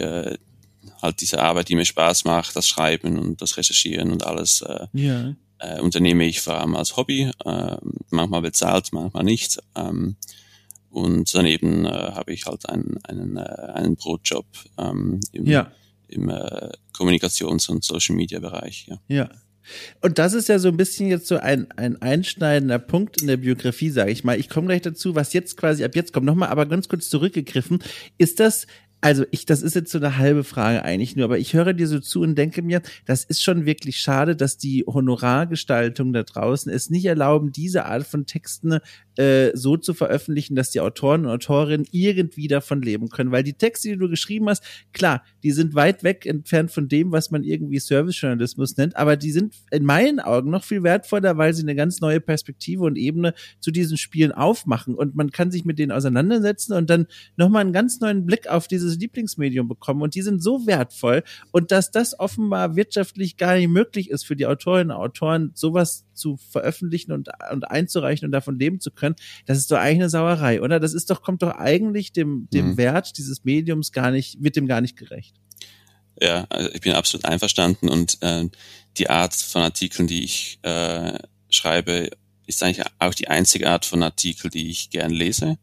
[1.01, 4.87] halt diese Arbeit, die mir Spaß macht, das Schreiben und das Recherchieren und alles äh,
[4.93, 5.35] ja.
[5.59, 7.77] äh, unternehme ich vor allem als Hobby, äh,
[8.11, 9.59] manchmal bezahlt, manchmal nicht.
[9.75, 10.17] Ähm,
[10.91, 14.47] und daneben äh, habe ich halt einen, einen, äh, einen Brotjob
[14.79, 15.71] ähm, im, ja.
[16.09, 18.87] im äh, Kommunikations- und Social-Media-Bereich.
[18.89, 18.99] Ja.
[19.09, 19.31] ja.
[20.01, 23.37] Und das ist ja so ein bisschen jetzt so ein, ein einschneidender Punkt in der
[23.37, 24.39] Biografie, sage ich mal.
[24.39, 26.27] Ich komme gleich dazu, was jetzt quasi ab jetzt kommt.
[26.27, 27.83] Nochmal, aber ganz kurz zurückgegriffen.
[28.17, 28.67] Ist das
[29.01, 31.87] also ich, das ist jetzt so eine halbe Frage eigentlich nur, aber ich höre dir
[31.87, 36.73] so zu und denke mir, das ist schon wirklich schade, dass die Honorargestaltung da draußen
[36.73, 38.79] es nicht erlauben, diese Art von Texten
[39.19, 43.31] äh, so zu veröffentlichen, dass die Autoren und Autorinnen irgendwie davon leben können.
[43.31, 47.13] Weil die Texte, die du geschrieben hast, klar, die sind weit weg entfernt von dem,
[47.13, 51.55] was man irgendwie Servicejournalismus nennt, aber die sind in meinen Augen noch viel wertvoller, weil
[51.55, 54.95] sie eine ganz neue Perspektive und Ebene zu diesen Spielen aufmachen.
[54.95, 58.67] Und man kann sich mit denen auseinandersetzen und dann nochmal einen ganz neuen Blick auf
[58.67, 60.03] dieses dieses Lieblingsmedium bekommen.
[60.03, 61.23] Und die sind so wertvoll.
[61.53, 66.05] Und dass das offenbar wirtschaftlich gar nicht möglich ist für die Autorinnen und Autoren, sowas
[66.19, 70.11] zu veröffentlichen und, und einzureichen und davon leben zu können, das ist doch eigentlich eine
[70.11, 70.81] Sauerei, oder?
[70.81, 72.77] Das ist doch, kommt doch eigentlich dem, dem mhm.
[72.77, 75.37] Wert dieses Mediums gar nicht, wird dem gar nicht gerecht.
[76.21, 78.49] Ja, also ich bin absolut einverstanden und äh,
[78.97, 82.11] die Art von Artikeln, die ich äh, schreibe,
[82.47, 85.59] ist eigentlich auch die einzige Art von Artikel, die ich gern lese.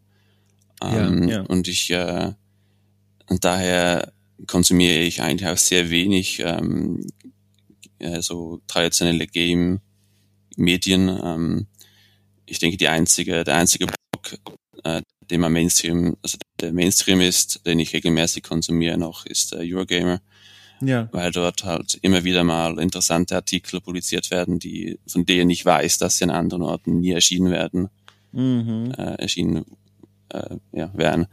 [0.82, 1.42] Ähm, ja, ja.
[1.42, 2.32] Und ich äh,
[3.28, 4.14] und daher
[4.48, 7.06] konsumiere ich eigentlich auch sehr wenig ähm,
[8.00, 9.28] äh, so traditionelle
[10.56, 11.10] Game-Medien.
[11.24, 11.68] Ähm,
[12.46, 14.40] ich denke, die einzige, der einzige Blog,
[14.84, 19.60] äh, den man Mainstream, also der Mainstream ist, den ich regelmäßig konsumiere noch, ist äh,
[19.62, 20.22] Eurogamer.
[20.82, 21.08] Ja.
[21.14, 26.00] Weil dort halt immer wieder mal interessante Artikel publiziert werden, die, von denen ich weiß,
[26.00, 27.90] dass sie an anderen Orten nie erschienen werden,
[28.34, 28.92] mhm.
[28.98, 29.66] äh, erschienen
[30.30, 31.28] äh, ja, werden.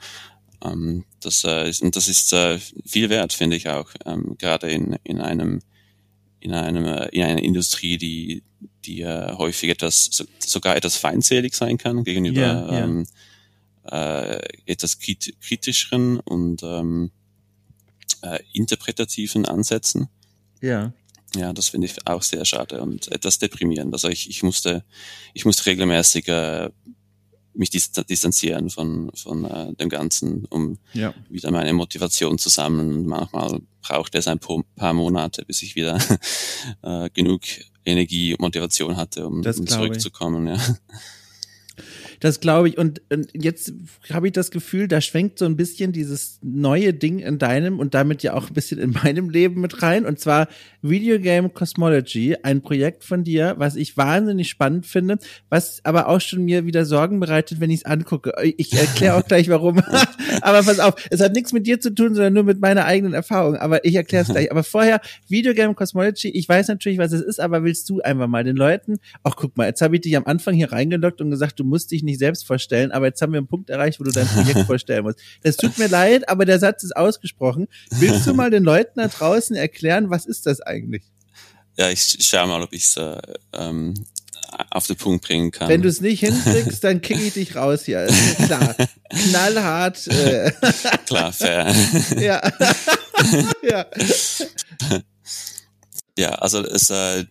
[0.64, 4.70] Ähm, das, äh, ist, und das ist äh, viel wert, finde ich auch, ähm, gerade
[4.70, 5.60] in, in einem
[6.42, 8.42] in einem äh, in einer Industrie, die
[8.84, 12.84] die äh, häufig etwas so, sogar etwas feindselig sein kann gegenüber yeah, yeah.
[12.84, 13.06] Ähm,
[13.84, 17.10] äh, etwas krit kritischeren und ähm,
[18.22, 20.08] äh, interpretativen Ansätzen.
[20.60, 20.92] Ja.
[21.34, 23.94] Ja, das finde ich auch sehr schade und etwas deprimierend.
[23.94, 24.84] Also ich, ich musste
[25.32, 26.70] ich musste regelmäßig äh,
[27.54, 31.14] mich distanzieren von, von äh, dem Ganzen, um ja.
[31.28, 33.06] wieder meine Motivation zu sammeln.
[33.06, 34.38] Manchmal braucht es ein
[34.76, 35.98] paar Monate, bis ich wieder
[36.82, 37.42] äh, genug
[37.84, 40.46] Energie und Motivation hatte, um, um zurückzukommen.
[40.46, 40.58] Ja.
[42.22, 42.78] Das glaube ich.
[42.78, 43.72] Und, und jetzt
[44.12, 47.94] habe ich das Gefühl, da schwenkt so ein bisschen dieses neue Ding in deinem und
[47.94, 50.06] damit ja auch ein bisschen in meinem Leben mit rein.
[50.06, 50.46] Und zwar
[50.82, 56.20] Video Game Cosmology, ein Projekt von dir, was ich wahnsinnig spannend finde, was aber auch
[56.20, 58.32] schon mir wieder Sorgen bereitet, wenn ich es angucke.
[58.56, 59.78] Ich erkläre auch gleich warum.
[60.42, 63.14] aber pass auf, es hat nichts mit dir zu tun, sondern nur mit meiner eigenen
[63.14, 63.56] Erfahrung.
[63.56, 64.48] Aber ich erkläre es gleich.
[64.48, 68.28] Aber vorher, Video Game Cosmology, ich weiß natürlich, was es ist, aber willst du einfach
[68.28, 71.32] mal den Leuten, ach guck mal, jetzt habe ich dich am Anfang hier reingeloggt und
[71.32, 73.98] gesagt, du musst dich nicht nicht selbst vorstellen, aber jetzt haben wir einen Punkt erreicht,
[74.00, 75.18] wo du dein Projekt vorstellen musst.
[75.42, 77.68] Das tut mir leid, aber der Satz ist ausgesprochen.
[77.90, 81.02] Willst du mal den Leuten da draußen erklären, was ist das eigentlich?
[81.76, 83.16] Ja, ich schau mal, ob ich es äh,
[83.54, 83.94] ähm,
[84.70, 85.68] auf den Punkt bringen kann.
[85.68, 88.02] Wenn du es nicht hinkriegst, dann kicke ich dich raus hier.
[88.02, 88.74] Ist klar.
[89.08, 90.06] Knallhart.
[90.08, 90.52] Äh.
[91.06, 91.74] Klar, fair.
[92.20, 92.40] ja.
[93.62, 93.86] ja.
[96.18, 97.24] Ja, also es, äh,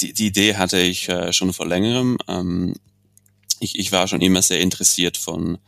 [0.00, 2.18] die, die Idee hatte ich äh, schon vor längerem.
[2.28, 2.74] Ähm,
[3.64, 5.58] ich, ich war schon immer sehr interessiert von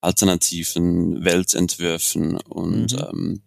[0.00, 2.98] alternativen Weltentwürfen und mhm.
[2.98, 3.42] ähm,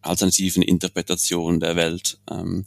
[0.00, 2.18] alternativen Interpretationen der Welt.
[2.30, 2.64] Ähm,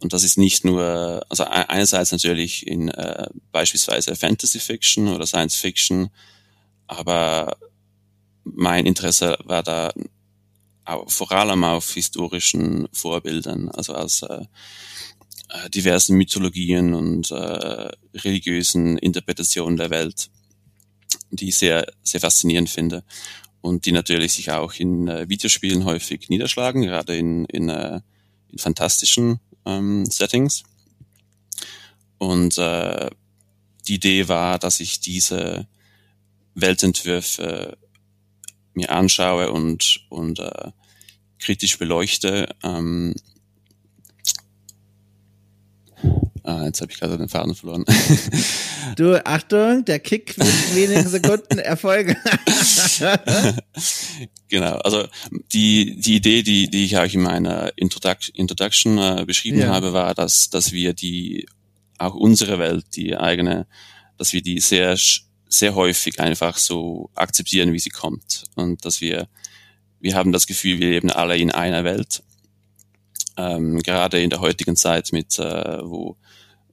[0.00, 5.56] und das ist nicht nur, also einerseits natürlich in äh, beispielsweise Fantasy Fiction oder Science
[5.56, 6.10] Fiction,
[6.86, 7.56] aber
[8.44, 9.92] mein Interesse war da
[11.08, 14.44] vor allem auf historischen Vorbildern, also als äh,
[15.48, 20.30] äh, diversen Mythologien und äh, religiösen Interpretationen der Welt,
[21.30, 23.04] die ich sehr, sehr faszinierend finde
[23.60, 28.00] und die natürlich sich auch in äh, Videospielen häufig niederschlagen, gerade in, in, äh,
[28.48, 30.62] in fantastischen ähm, Settings.
[32.18, 33.10] Und äh,
[33.88, 35.66] die Idee war, dass ich diese
[36.54, 37.76] Weltentwürfe
[38.72, 40.70] mir anschaue und, und äh,
[41.38, 43.14] kritisch beleuchte, ähm,
[46.46, 47.84] Ah, jetzt habe ich gerade den Faden verloren.
[48.94, 52.16] Du, Achtung, der Kick mit wenigen Sekunden Erfolge.
[54.48, 55.08] genau, also
[55.52, 59.68] die, die Idee, die, die ich auch in meiner Introduction, Introduction äh, beschrieben ja.
[59.70, 61.46] habe, war, dass, dass wir die,
[61.98, 63.66] auch unsere Welt, die eigene,
[64.16, 64.96] dass wir die sehr,
[65.48, 68.44] sehr häufig einfach so akzeptieren, wie sie kommt.
[68.54, 69.26] Und dass wir,
[69.98, 72.22] wir haben das Gefühl, wir leben alle in einer Welt
[73.36, 76.16] ähm, gerade in der heutigen Zeit mit, äh, wo,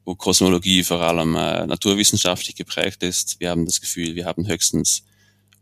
[0.05, 3.39] wo Kosmologie vor allem äh, naturwissenschaftlich geprägt ist.
[3.39, 5.03] Wir haben das Gefühl, wir haben höchstens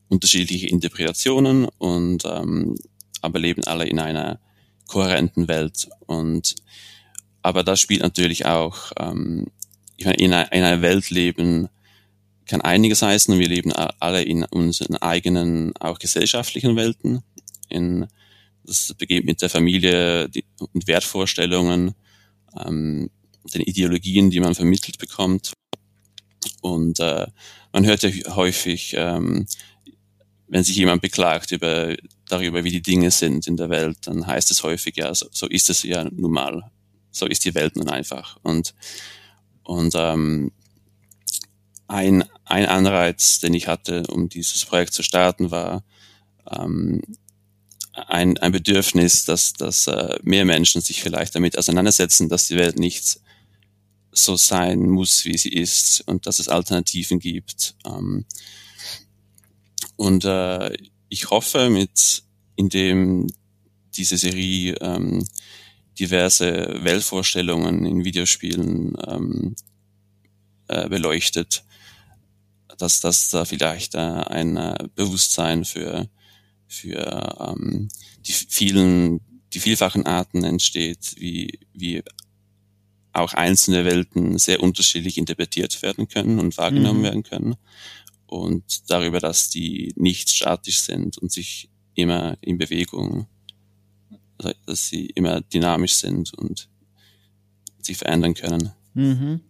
[0.09, 2.75] unterschiedliche Interpretationen und ähm,
[3.21, 4.39] aber leben alle in einer
[4.87, 5.89] kohärenten Welt.
[6.05, 6.55] Und
[7.41, 9.47] aber das spielt natürlich auch, ähm,
[9.97, 11.69] ich meine, in, einer, in einer Welt leben
[12.45, 13.39] kann einiges heißen.
[13.39, 17.21] Wir leben alle in unseren eigenen, auch gesellschaftlichen Welten.
[17.69, 18.07] In,
[18.63, 21.95] das beginnt mit der Familie die, und Wertvorstellungen,
[22.59, 23.09] ähm,
[23.43, 25.53] den Ideologien, die man vermittelt bekommt.
[26.61, 27.27] Und äh,
[27.73, 29.47] man hört ja häufig, ähm,
[30.47, 31.95] wenn sich jemand beklagt über,
[32.27, 35.47] darüber, wie die Dinge sind in der Welt, dann heißt es häufig, ja, so, so
[35.47, 36.71] ist es ja nun mal.
[37.11, 38.37] So ist die Welt nun einfach.
[38.41, 38.73] Und,
[39.63, 40.51] und ähm,
[41.87, 45.83] ein, ein Anreiz, den ich hatte, um dieses Projekt zu starten, war
[46.49, 47.01] ähm,
[47.93, 52.79] ein, ein Bedürfnis, dass, dass äh, mehr Menschen sich vielleicht damit auseinandersetzen, dass die Welt
[52.79, 53.19] nicht
[54.11, 57.75] so sein muss, wie sie ist und dass es Alternativen gibt.
[57.85, 58.25] Ähm,
[59.95, 60.75] und äh,
[61.09, 62.23] ich hoffe, mit
[62.55, 63.27] indem
[63.95, 65.25] diese Serie ähm,
[65.99, 69.55] diverse Weltvorstellungen in Videospielen ähm,
[70.67, 71.63] äh, beleuchtet,
[72.77, 76.09] dass das da vielleicht äh, ein äh, Bewusstsein für
[76.67, 77.89] für ähm,
[78.25, 79.19] die vielen
[79.53, 82.01] die vielfachen Arten entsteht, wie wie
[83.13, 87.03] auch einzelne Welten sehr unterschiedlich interpretiert werden können und wahrgenommen mhm.
[87.03, 87.55] werden können
[88.25, 93.27] und darüber, dass die nicht statisch sind und sich immer in Bewegung,
[94.37, 96.69] also, dass sie immer dynamisch sind und
[97.79, 98.71] sich verändern können.
[98.93, 99.41] Mhm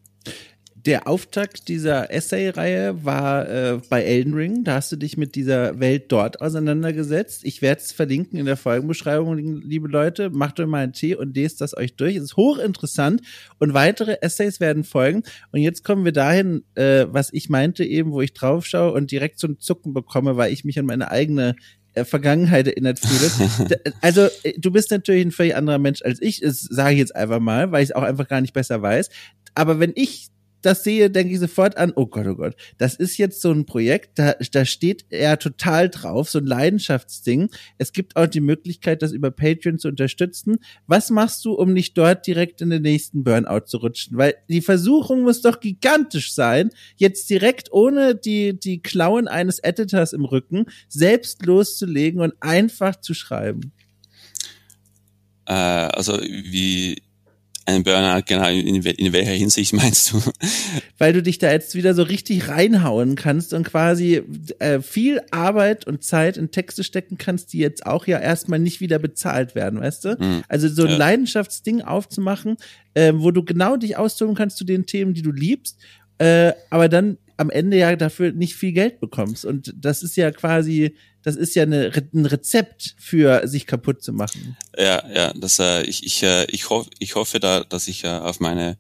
[0.86, 4.64] der Auftakt dieser Essay-Reihe war äh, bei Elden Ring.
[4.64, 7.44] Da hast du dich mit dieser Welt dort auseinandergesetzt.
[7.44, 10.30] Ich werde es verlinken in der Folgenbeschreibung, liebe Leute.
[10.30, 12.16] Macht euch mal einen Tee und lest das euch durch.
[12.16, 13.22] Es ist hochinteressant
[13.60, 15.24] und weitere Essays werden folgen.
[15.52, 19.12] Und jetzt kommen wir dahin, äh, was ich meinte eben, wo ich drauf schaue und
[19.12, 21.56] direkt ein Zucken bekomme, weil ich mich an meine eigene
[21.94, 23.70] äh, Vergangenheit erinnert fühle.
[24.02, 27.16] also äh, du bist natürlich ein völlig anderer Mensch als ich, das sage ich jetzt
[27.16, 29.10] einfach mal, weil ich es auch einfach gar nicht besser weiß.
[29.54, 30.30] Aber wenn ich
[30.62, 33.66] das sehe, denke ich sofort an, oh Gott, oh Gott, das ist jetzt so ein
[33.66, 37.50] Projekt, da, da steht er total drauf, so ein Leidenschaftsding.
[37.78, 40.58] Es gibt auch die Möglichkeit, das über Patreon zu unterstützen.
[40.88, 44.18] Was machst du, um nicht dort direkt in den nächsten Burnout zu rutschen?
[44.18, 50.14] Weil die Versuchung muss doch gigantisch sein, jetzt direkt ohne die, die Klauen eines Editors
[50.14, 53.72] im Rücken selbst loszulegen und einfach zu schreiben.
[55.46, 57.02] Äh, also wie
[57.66, 60.22] ein Burnout, genau, in, in welcher Hinsicht meinst du?
[60.98, 64.22] Weil du dich da jetzt wieder so richtig reinhauen kannst und quasi
[64.60, 68.82] äh, viel Arbeit und Zeit in Texte stecken kannst, die jetzt auch ja erstmal nicht
[68.82, 70.18] wieder bezahlt werden, weißt du?
[70.20, 70.44] Mhm.
[70.48, 70.98] Also so ein ja.
[70.98, 72.58] Leidenschaftsding aufzumachen,
[72.96, 75.78] äh, wo du genau dich austoben kannst zu den Themen, die du liebst,
[76.18, 79.44] äh, aber dann am Ende ja dafür nicht viel Geld bekommst.
[79.46, 84.12] Und das ist ja quasi das ist ja eine, ein Rezept für sich kaputt zu
[84.12, 84.58] machen.
[84.78, 88.08] Ja, ja, das, äh, ich, ich, äh, ich, hoff, ich hoffe da, dass ich äh,
[88.08, 88.78] auf meine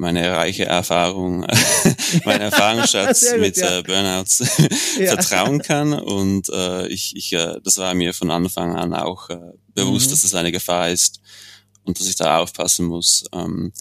[0.00, 1.44] meine reiche Erfahrung,
[2.24, 3.78] mein Erfahrungsschatz mit ja.
[3.78, 4.48] äh, Burnouts
[4.96, 5.92] vertrauen kann.
[5.92, 9.38] Und äh, ich, ich, äh, das war mir von Anfang an auch äh,
[9.74, 10.10] bewusst, mhm.
[10.12, 11.20] dass es eine Gefahr ist
[11.82, 13.24] und dass ich da aufpassen muss.
[13.32, 13.72] Ähm,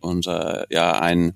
[0.00, 1.34] und äh, ja, ein,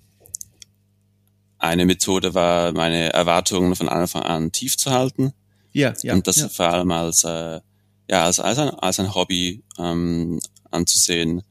[1.63, 5.33] eine Methode war, meine Erwartungen von Anfang an tief zu halten.
[5.73, 6.13] Ja, ja.
[6.13, 6.49] Und das ja.
[6.49, 7.61] vor allem als, äh,
[8.09, 11.43] ja, als, als, ein, als ein Hobby ähm, anzusehen,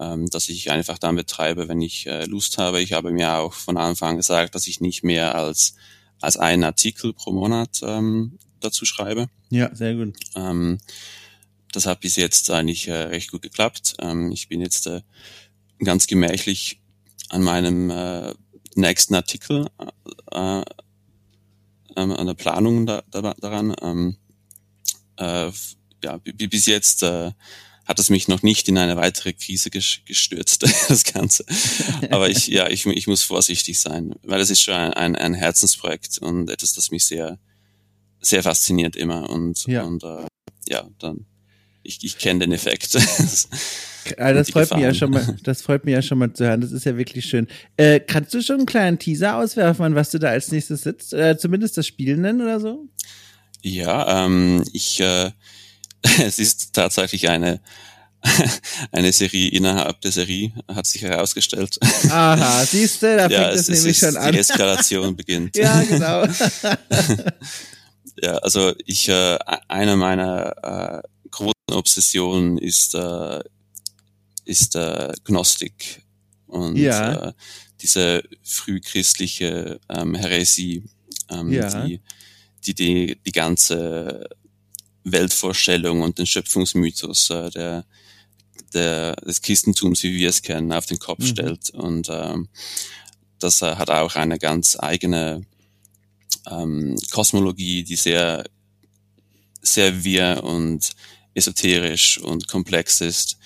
[0.00, 2.80] ähm, dass ich einfach damit treibe, wenn ich äh, Lust habe.
[2.80, 5.74] Ich habe mir auch von Anfang an gesagt, dass ich nicht mehr als,
[6.20, 9.28] als einen Artikel pro Monat ähm, dazu schreibe.
[9.50, 10.16] Ja, sehr gut.
[10.34, 10.78] Ähm,
[11.72, 13.96] das hat bis jetzt eigentlich äh, recht gut geklappt.
[14.00, 15.02] Ähm, ich bin jetzt äh,
[15.78, 16.80] ganz gemächlich
[17.28, 18.34] an meinem äh,
[18.74, 19.66] nächsten Artikel
[20.30, 20.62] äh,
[21.94, 23.74] an der Planung da, da, daran.
[23.82, 24.16] Ähm,
[25.16, 25.50] äh,
[26.02, 27.32] ja, bis jetzt äh,
[27.84, 31.44] hat es mich noch nicht in eine weitere Krise gestürzt, das Ganze.
[32.10, 35.34] Aber ich, ja, ich, ich muss vorsichtig sein, weil es ist schon ein, ein, ein
[35.34, 37.38] Herzensprojekt und etwas, das mich sehr,
[38.20, 39.28] sehr fasziniert immer.
[39.28, 39.82] Und, ja.
[39.82, 40.26] und äh,
[40.68, 41.26] ja, dann
[41.82, 42.94] ich, ich kenne den Effekt.
[42.94, 43.48] das,
[44.16, 46.60] also das freut mich ja schon mal, das freut mich ja schon mal zu hören.
[46.60, 47.46] Das ist ja wirklich schön.
[47.76, 51.12] Äh, kannst du schon einen kleinen Teaser auswerfen, an was du da als nächstes sitzt?
[51.12, 52.88] Äh, zumindest das Spiel nennen oder so?
[53.62, 55.30] Ja, ähm, ich, äh,
[56.22, 57.60] es ist tatsächlich eine,
[58.92, 61.78] eine Serie innerhalb der Serie, hat sich herausgestellt.
[62.08, 64.32] Aha, siehst du, da fängt ja, es, es nämlich schon an.
[64.32, 65.56] Die Eskalation beginnt.
[65.56, 66.24] ja, genau.
[68.20, 73.40] ja, also ich, äh, einer meiner äh, großen Obsession ist, äh,
[74.44, 76.02] ist äh, Gnostik
[76.46, 77.28] und ja.
[77.28, 77.32] äh,
[77.80, 80.84] diese frühchristliche ähm, Häresie,
[81.30, 81.84] ähm, ja.
[81.84, 82.00] die,
[82.64, 84.28] die, die die ganze
[85.04, 87.84] Weltvorstellung und den Schöpfungsmythos äh, der,
[88.72, 91.26] der, des Christentums, wie wir es kennen, auf den Kopf mhm.
[91.26, 91.70] stellt.
[91.70, 92.48] Und ähm,
[93.38, 95.44] das äh, hat auch eine ganz eigene
[96.48, 98.44] ähm, Kosmologie, die sehr,
[99.60, 100.90] sehr wir und
[101.34, 103.38] esoterisch und komplex ist.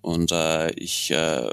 [0.00, 1.50] Und äh, ich, äh,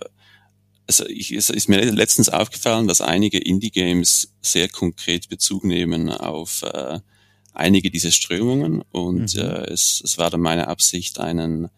[0.88, 6.64] also ich, es ist mir letztens aufgefallen, dass einige Indie-Games sehr konkret Bezug nehmen auf
[6.64, 7.00] äh,
[7.54, 9.42] einige dieser Strömungen und mhm.
[9.42, 11.70] äh, es, es war dann meine Absicht, einen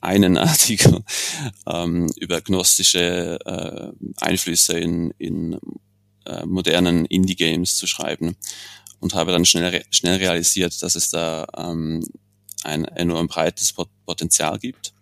[0.00, 1.04] einen Artikel
[1.66, 5.58] ähm, über gnostische äh, Einflüsse in, in
[6.26, 8.36] äh, modernen Indie-Games zu schreiben
[9.00, 12.04] und habe dann schnell, schnell realisiert, dass es da ähm,
[12.64, 13.74] ein enorm breites
[14.06, 14.92] Potenzial gibt.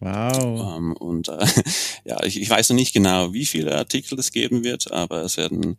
[0.00, 0.76] Wow.
[0.76, 1.46] Ähm, und äh,
[2.04, 5.36] ja, ich, ich weiß noch nicht genau, wie viele Artikel es geben wird, aber es
[5.36, 5.78] werden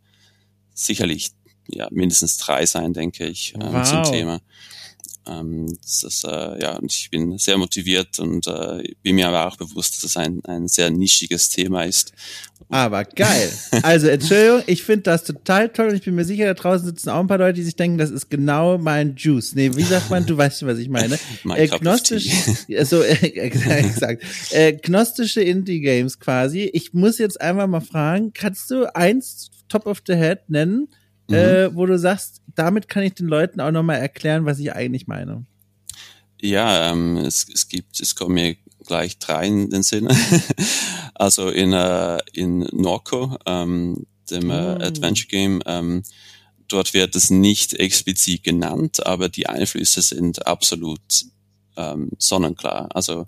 [0.74, 1.32] sicherlich
[1.68, 3.88] ja, mindestens drei sein, denke ich, ähm, wow.
[3.88, 4.42] zum Thema.
[5.28, 9.48] Ähm, das ist, äh, ja, und ich bin sehr motiviert und äh, bin mir aber
[9.48, 12.14] auch bewusst, dass es ein, ein sehr nischiges Thema ist.
[12.70, 13.52] Aber geil.
[13.84, 17.10] Also, Entschuldigung, ich finde das total toll und ich bin mir sicher, da draußen sitzen
[17.10, 19.56] auch ein paar Leute, die sich denken, das ist genau mein Juice.
[19.56, 21.18] Nee, wie sagt man, du weißt schon, was ich meine.
[21.56, 22.30] äh, gnostisch,
[22.78, 24.24] also, äh, exakt.
[24.52, 26.70] Äh, gnostische Indie-Games quasi.
[26.74, 30.88] Ich muss jetzt einmal mal fragen, kannst du eins top of the head nennen,
[31.28, 31.36] mhm.
[31.36, 35.08] äh, wo du sagst, damit kann ich den Leuten auch nochmal erklären, was ich eigentlich
[35.08, 35.46] meine.
[36.42, 38.56] Ja, ähm, es, es gibt, es kommen mir
[38.86, 40.08] gleich drei in den Sinn.
[41.16, 44.84] also in, äh, in Norco, ähm, dem äh, oh.
[44.84, 46.04] Adventure Game, ähm,
[46.68, 51.26] dort wird es nicht explizit genannt, aber die Einflüsse sind absolut
[51.76, 52.90] ähm, sonnenklar.
[52.96, 53.28] Also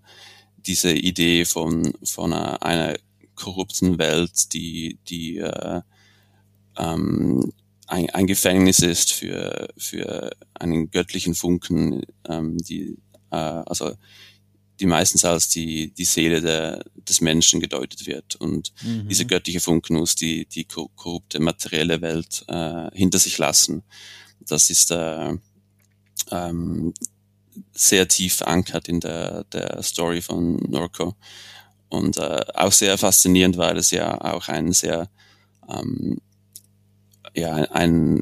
[0.57, 2.97] diese Idee von, von einer, einer
[3.35, 5.81] korrupten Welt, die, die äh,
[6.77, 7.53] ähm,
[7.89, 12.97] ein, ein Gefängnis ist für, für einen göttlichen Funken, ähm, die,
[13.31, 13.95] äh, also
[14.79, 18.35] die meistens als die, die Seele der, des Menschen gedeutet wird.
[18.35, 19.07] Und mhm.
[19.09, 23.83] diese göttliche Funken muss die, die korrupte materielle Welt äh, hinter sich lassen.
[24.39, 25.33] Das ist äh,
[26.31, 26.93] ähm,
[27.73, 31.15] sehr tief verankert in der, der Story von Norco.
[31.89, 35.09] Und äh, auch sehr faszinierend, weil es ja auch ein sehr
[35.67, 36.21] ähm,
[37.39, 38.21] ja, ein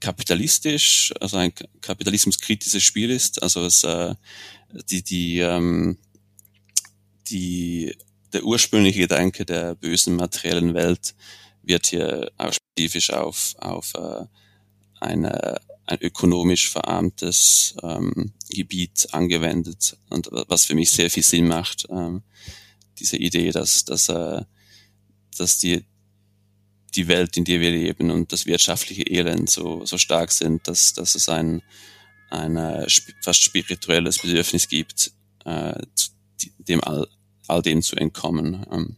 [0.00, 3.42] kapitalistisch, also ein kapitalismuskritisches Spiel ist.
[3.42, 4.14] Also es äh,
[4.90, 5.96] die, die, ähm,
[7.28, 7.96] die,
[8.32, 11.14] der ursprüngliche Gedanke der bösen materiellen Welt
[11.62, 14.24] wird hier auch spezifisch auf, auf äh,
[15.00, 21.86] eine, ein ökonomisch verarmtes ähm, Gebiet angewendet und was für mich sehr viel Sinn macht.
[21.90, 22.22] Ähm,
[22.98, 24.42] diese Idee, dass, dass, äh,
[25.36, 25.84] dass die,
[26.94, 30.92] die Welt, in der wir leben und das wirtschaftliche Elend so, so stark sind, dass,
[30.92, 31.62] dass es ein,
[32.30, 32.86] ein äh,
[33.22, 35.12] fast spirituelles Bedürfnis gibt,
[35.44, 35.80] äh,
[36.58, 37.06] dem all,
[37.48, 38.66] all dem zu entkommen.
[38.70, 38.96] Ähm.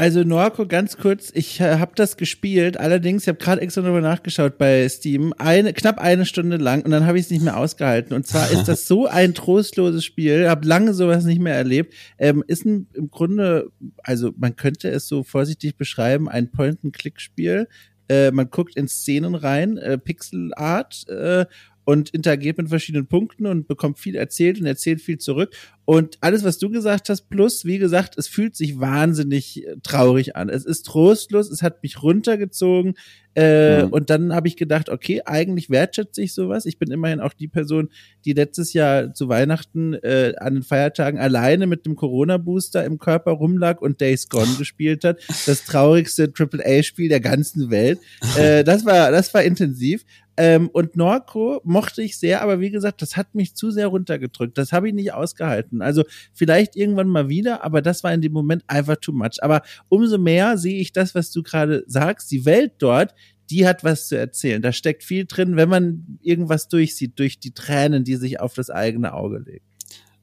[0.00, 4.00] Also Norco, ganz kurz, ich äh, habe das gespielt, allerdings, ich habe gerade extra darüber
[4.00, 7.58] nachgeschaut bei Steam, eine, knapp eine Stunde lang und dann habe ich es nicht mehr
[7.58, 8.14] ausgehalten.
[8.14, 11.92] Und zwar ist das so ein trostloses Spiel, habe lange sowas nicht mehr erlebt.
[12.16, 13.70] Ähm, ist ein, im Grunde,
[14.02, 17.68] also man könnte es so vorsichtig beschreiben, ein Point-and-Click-Spiel
[18.08, 21.44] äh, man guckt in Szenen rein, äh, Pixelart äh,
[21.84, 25.54] und interagiert mit verschiedenen Punkten und bekommt viel erzählt und erzählt viel zurück.
[25.90, 30.36] Und alles, was du gesagt hast, plus, wie gesagt, es fühlt sich wahnsinnig äh, traurig
[30.36, 30.48] an.
[30.48, 32.94] Es ist trostlos, es hat mich runtergezogen.
[33.34, 33.88] Äh, mhm.
[33.90, 36.64] Und dann habe ich gedacht, okay, eigentlich wertschätze ich sowas.
[36.64, 37.88] Ich bin immerhin auch die Person,
[38.24, 43.32] die letztes Jahr zu Weihnachten äh, an den Feiertagen alleine mit dem Corona-Booster im Körper
[43.32, 45.18] rumlag und Days Gone gespielt hat.
[45.46, 47.98] Das traurigste Triple-A-Spiel der ganzen Welt.
[48.36, 50.04] Äh, das war, das war intensiv.
[50.42, 54.56] Ähm, und Norco mochte ich sehr, aber wie gesagt, das hat mich zu sehr runtergedrückt.
[54.56, 55.79] Das habe ich nicht ausgehalten.
[55.82, 59.42] Also vielleicht irgendwann mal wieder, aber das war in dem Moment einfach too much.
[59.42, 62.30] Aber umso mehr sehe ich das, was du gerade sagst.
[62.30, 63.14] Die Welt dort,
[63.50, 64.62] die hat was zu erzählen.
[64.62, 68.70] Da steckt viel drin, wenn man irgendwas durchsieht, durch die Tränen, die sich auf das
[68.70, 69.64] eigene Auge legen.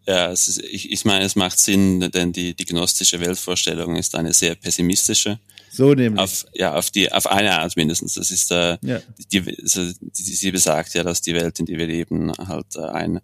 [0.07, 4.31] Ja, ist, ich, ich meine, es macht Sinn, denn die, die gnostische Weltvorstellung ist eine
[4.31, 5.37] sehr pessimistische.
[5.69, 6.21] So nämlich.
[6.21, 8.13] Auf, ja, auf die, auf eine Art mindestens.
[8.13, 9.01] Das ist, äh, ja.
[9.33, 12.83] die, also, die, sie besagt ja, dass die Welt, in der wir leben, halt äh,
[12.83, 13.19] ein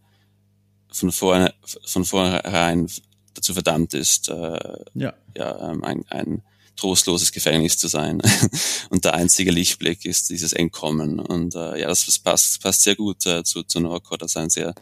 [0.93, 1.53] von vorne,
[1.85, 2.87] von vornherein
[3.33, 4.59] dazu verdammt ist, äh,
[4.93, 6.43] ja, ja ähm, ein, ein
[6.75, 8.21] trostloses Gefängnis zu sein.
[8.89, 11.19] und der einzige Lichtblick ist dieses Entkommen.
[11.19, 14.49] Und äh, ja, das, das passt, passt sehr gut äh, zu, zu Norco, das ein
[14.49, 14.73] sehr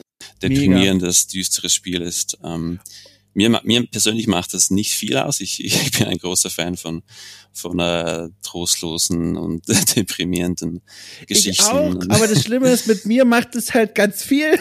[0.42, 1.40] deprimierendes, Mega.
[1.40, 2.38] düsteres Spiel ist.
[2.44, 2.80] Ähm,
[3.34, 5.40] mir, mir persönlich macht das nicht viel aus.
[5.40, 7.04] Ich, ich bin ein großer Fan von,
[7.54, 10.82] von äh, trostlosen und deprimierenden
[11.28, 11.52] Geschichten.
[11.52, 14.60] Ich auch, aber das Schlimme ist, mit mir macht es halt ganz viel.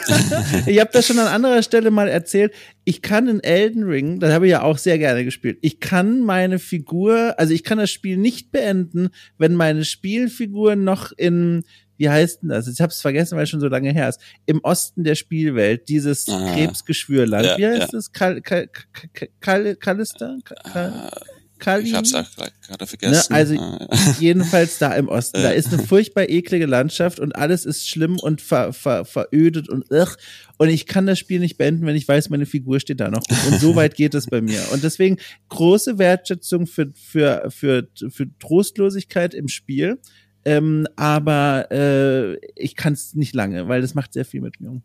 [0.67, 2.53] ich habe das schon an anderer Stelle mal erzählt.
[2.85, 6.21] Ich kann in Elden Ring, das habe ich ja auch sehr gerne gespielt, ich kann
[6.21, 11.63] meine Figur, also ich kann das Spiel nicht beenden, wenn meine Spielfigur noch in
[12.01, 12.67] wie heißt denn das?
[12.67, 14.21] Ich habe es vergessen, weil es schon so lange her ist.
[14.47, 17.45] Im Osten der Spielwelt, dieses ah, Krebsgeschwürland.
[17.45, 17.99] Ja, wie heißt ja.
[17.99, 18.11] es?
[18.11, 18.69] Kal, Kal,
[19.13, 20.39] Kal, Kal, Kalister?
[20.43, 20.59] Kal,
[20.95, 21.11] ah,
[21.59, 21.87] Kalin?
[21.89, 22.25] Ich hab's auch
[22.67, 23.31] gerade vergessen.
[23.31, 23.37] Ne?
[23.37, 25.43] Also ah, jedenfalls da im Osten.
[25.43, 29.85] Da ist eine furchtbar eklige Landschaft und alles ist schlimm und ver, ver, verödet und
[29.91, 30.17] ugh.
[30.57, 33.25] Und ich kann das Spiel nicht beenden, wenn ich weiß, meine Figur steht da noch.
[33.47, 34.63] Und so weit geht es bei mir.
[34.73, 35.19] Und deswegen
[35.51, 39.99] große Wertschätzung für, für, für, für Trostlosigkeit im Spiel.
[40.45, 44.81] Ähm, aber äh, ich kann es nicht lange, weil das macht sehr viel mit mir.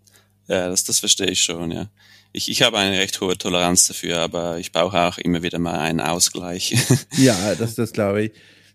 [0.47, 1.88] Ja, das, das verstehe ich schon, ja.
[2.34, 5.80] Ich, ich habe eine recht hohe Toleranz dafür, aber ich brauche auch immer wieder mal
[5.80, 6.76] einen Ausgleich.
[7.18, 8.32] ja, das, das glaube ich.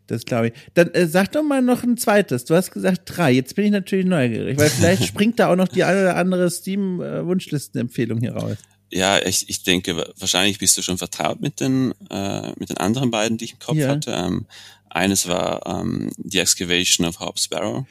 [0.06, 0.52] Das glaube ich.
[0.74, 2.44] Dann äh, sag doch mal noch ein zweites.
[2.44, 3.30] Du hast gesagt drei.
[3.30, 6.50] Jetzt bin ich natürlich neugierig, weil vielleicht springt da auch noch die eine oder andere
[6.50, 8.56] Steam-Wunschlistenempfehlung hier raus.
[8.90, 13.12] Ja, ich, ich denke, wahrscheinlich bist du schon vertraut mit den, äh, mit den anderen
[13.12, 13.88] beiden, die ich im Kopf ja.
[13.88, 14.10] hatte.
[14.10, 14.46] Ähm,
[14.90, 17.86] eines war ähm, The Excavation of Hobbs Sparrow.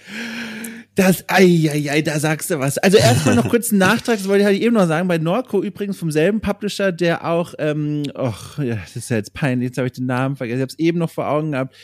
[0.95, 2.78] Das, ei, ei, ei, da sagst du was.
[2.78, 5.97] Also erstmal noch kurz einen Nachtrag, das wollte ich eben noch sagen, bei Norco übrigens
[5.97, 9.88] vom selben Publisher, der auch, ähm, ach, ja, das ist ja jetzt peinlich, jetzt habe
[9.88, 11.76] ich den Namen vergessen, ich habe es eben noch vor Augen gehabt.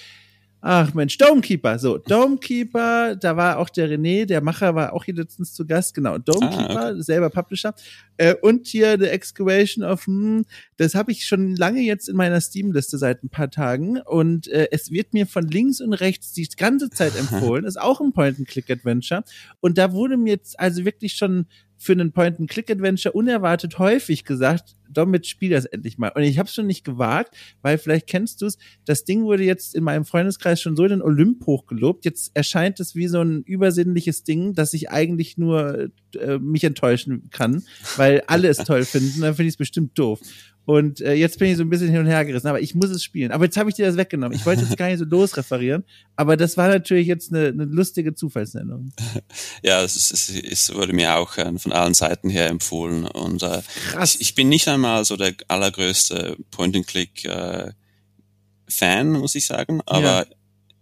[0.67, 1.77] Ach Mensch, Domekeeper.
[1.77, 5.93] So, Domekeeper, da war auch der René, der Macher war auch hier letztens zu Gast,
[5.93, 6.17] genau.
[6.17, 7.01] Domekeeper, ah, okay.
[7.03, 7.75] selber Publisher.
[8.17, 10.43] Äh, und hier The Excavation of, hm,
[10.77, 13.99] das habe ich schon lange jetzt in meiner Steam-Liste seit ein paar Tagen.
[13.99, 17.63] Und äh, es wird mir von links und rechts die ganze Zeit empfohlen.
[17.63, 19.23] ist auch ein Point-and-Click-Adventure.
[19.59, 21.45] Und da wurde mir jetzt also wirklich schon
[21.77, 26.11] für einen Point-and-Click-Adventure unerwartet häufig gesagt, damit spiel das endlich mal.
[26.15, 29.43] Und ich habe es schon nicht gewagt, weil vielleicht kennst du es, das Ding wurde
[29.43, 32.05] jetzt in meinem Freundeskreis schon so in den Olymp hochgelobt.
[32.05, 35.89] Jetzt erscheint es wie so ein übersinnliches Ding, dass ich eigentlich nur
[36.19, 37.63] äh, mich enttäuschen kann,
[37.97, 39.21] weil alle es toll finden.
[39.21, 40.19] Dann finde ich es bestimmt doof.
[40.65, 42.89] Und äh, jetzt bin ich so ein bisschen hin und her gerissen, aber ich muss
[42.89, 43.31] es spielen.
[43.31, 44.35] Aber jetzt habe ich dir das weggenommen.
[44.35, 45.83] Ich wollte jetzt gar nicht so losreferieren,
[46.15, 48.91] aber das war natürlich jetzt eine, eine lustige Zufallsnennung.
[49.61, 53.05] Ja, es, ist, es, es wurde mir auch äh, von allen Seiten her empfohlen.
[53.05, 53.61] Und äh,
[53.91, 54.15] Krass.
[54.15, 57.75] Ich, ich bin nicht einmal so der allergrößte Point-and-Click-Fan,
[58.79, 60.35] äh, muss ich sagen, aber ja.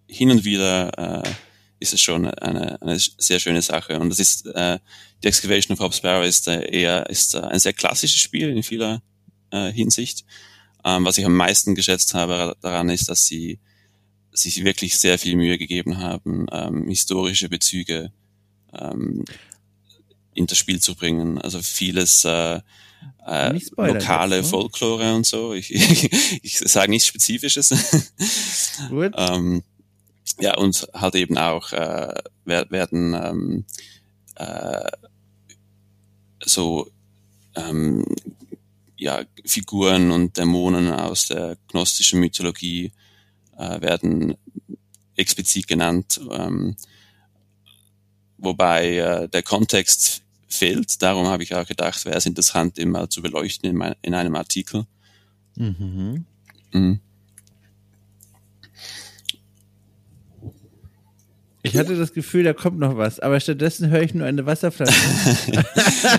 [0.07, 1.29] hin und wieder äh,
[1.79, 3.99] ist es schon eine, eine sehr schöne Sache.
[3.99, 4.79] Und das ist äh,
[5.23, 8.63] die Excavation of Hobbs Sparrow ist äh, eher ist äh, ein sehr klassisches Spiel in
[8.63, 9.01] vieler
[9.53, 10.25] äh, Hinsicht.
[10.83, 13.59] Ähm, was ich am meisten geschätzt habe daran ist, dass sie
[14.31, 18.11] sich wirklich sehr viel Mühe gegeben haben, ähm, historische Bezüge
[18.73, 19.23] ähm,
[20.33, 21.37] in das Spiel zu bringen.
[21.37, 22.59] Also vieles äh,
[23.25, 24.49] äh, lokale jetzt, ne?
[24.49, 25.53] Folklore und so.
[25.53, 26.11] Ich, ich,
[26.43, 27.69] ich sage nichts Spezifisches.
[28.89, 29.13] Gut.
[29.15, 29.63] ähm,
[30.39, 33.65] ja, und halt eben auch äh, werden ähm,
[34.35, 34.89] äh,
[36.43, 36.89] so
[37.55, 38.03] ähm,
[39.03, 42.91] ja, Figuren und Dämonen aus der gnostischen Mythologie
[43.57, 44.35] äh, werden
[45.15, 46.75] explizit genannt, ähm,
[48.37, 51.01] wobei äh, der Kontext fehlt.
[51.01, 54.35] Darum habe ich auch gedacht, wäre es interessant, immer zu beleuchten in, mein, in einem
[54.35, 54.85] Artikel.
[55.55, 56.25] Mhm.
[56.71, 56.99] Mhm.
[61.65, 64.93] Ich hatte das Gefühl, da kommt noch was, aber stattdessen höre ich nur eine Wasserflasche.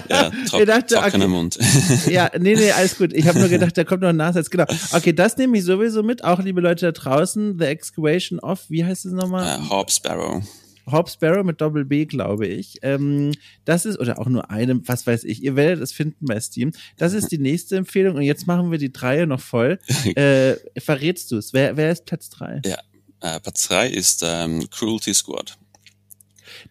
[0.09, 1.59] ja, trock, ich dachte, trockener okay, Mund.
[2.09, 3.13] ja, nee, nee, alles gut.
[3.13, 4.49] Ich habe nur gedacht, da kommt noch ein Nachsatz.
[4.49, 4.65] Genau.
[4.93, 6.25] Okay, das nehme ich sowieso mit.
[6.25, 9.59] Auch liebe Leute da draußen, The Excavation of, wie heißt es nochmal?
[9.61, 10.43] Uh, Hob Sparrow.
[10.91, 12.79] Hob Sparrow mit Doppel B, glaube ich.
[12.81, 13.33] Ähm,
[13.67, 16.73] das ist, oder auch nur einem, was weiß ich, ihr werdet es finden bei Steam.
[16.97, 19.79] Das ist die nächste Empfehlung und jetzt machen wir die Dreie noch voll.
[20.15, 21.53] Äh, verrätst du es?
[21.53, 22.61] Wer, wer ist Platz drei?
[22.65, 22.79] Ja,
[23.25, 25.57] äh, Platz 3 ist ähm, Cruelty Squad.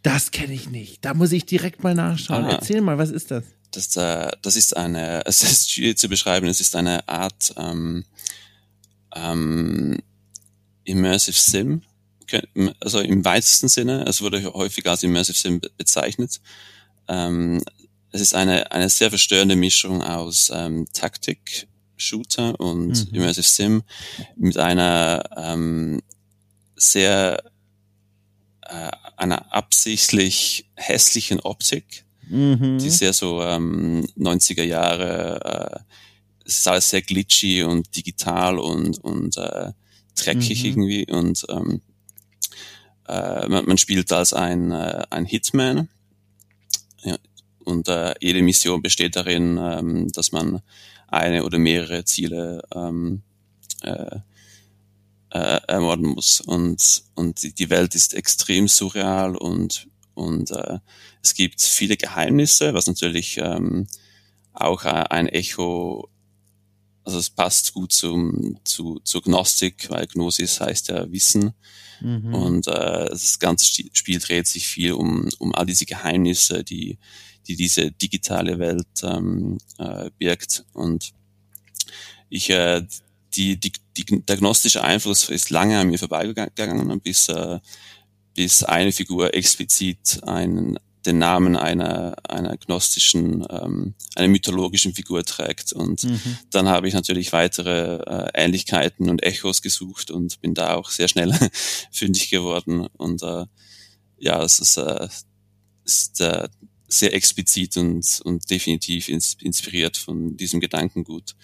[0.03, 1.03] Das kenne ich nicht.
[1.03, 2.45] Da muss ich direkt mal nachschauen.
[2.45, 2.51] Ah.
[2.51, 3.43] Erzähl mal, was ist das?
[3.71, 8.05] Das, äh, das ist eine, es ist schwierig zu beschreiben, es ist eine Art ähm,
[9.15, 9.97] ähm,
[10.83, 11.81] Immersive Sim,
[12.79, 16.39] also im weitesten Sinne, es wurde häufig als Immersive Sim bezeichnet.
[17.07, 17.63] Ähm,
[18.11, 23.15] es ist eine, eine sehr verstörende Mischung aus ähm, Taktik, Shooter und mhm.
[23.15, 23.83] Immersive Sim
[24.35, 26.01] mit einer ähm,
[26.75, 27.43] sehr
[28.61, 32.77] äh, einer absichtlich hässlichen Optik, mhm.
[32.79, 35.93] die sehr so ähm, 90er Jahre, äh,
[36.45, 39.71] es ist alles sehr glitchy und digital und, und äh,
[40.15, 40.69] dreckig mhm.
[40.69, 41.81] irgendwie und ähm,
[43.07, 45.89] äh, man, man spielt als ein, äh, ein Hitman
[47.03, 47.17] ja,
[47.63, 50.61] und äh, jede Mission besteht darin, ähm, dass man
[51.07, 53.21] eine oder mehrere Ziele ähm,
[53.81, 54.19] äh,
[55.33, 56.41] äh, ermorden muss.
[56.41, 60.79] Und, und die Welt ist extrem surreal und, und äh,
[61.23, 63.87] es gibt viele Geheimnisse, was natürlich ähm,
[64.53, 66.07] auch ein Echo,
[67.03, 71.53] also es passt gut zum, zu, zur Gnostik, weil Gnosis heißt ja Wissen.
[71.99, 72.35] Mhm.
[72.35, 76.99] Und äh, das ganze Spiel dreht sich viel um, um all diese Geheimnisse, die,
[77.47, 80.65] die diese digitale Welt ähm, äh, birgt.
[80.73, 81.11] Und
[82.29, 82.85] ich, äh,
[83.35, 87.59] die, die, die, der gnostische Einfluss ist lange an mir vorbeigegangen, bis, äh,
[88.33, 95.73] bis eine Figur explizit einen, den Namen einer, einer gnostischen, ähm, einer mythologischen Figur trägt.
[95.73, 96.37] Und mhm.
[96.49, 101.07] dann habe ich natürlich weitere äh, Ähnlichkeiten und Echos gesucht und bin da auch sehr
[101.07, 101.33] schnell
[101.91, 102.87] fündig geworden.
[102.97, 103.45] Und äh,
[104.17, 105.07] ja, es ist, äh,
[105.83, 106.47] ist äh,
[106.87, 111.35] sehr explizit und, und definitiv ins, inspiriert von diesem Gedankengut.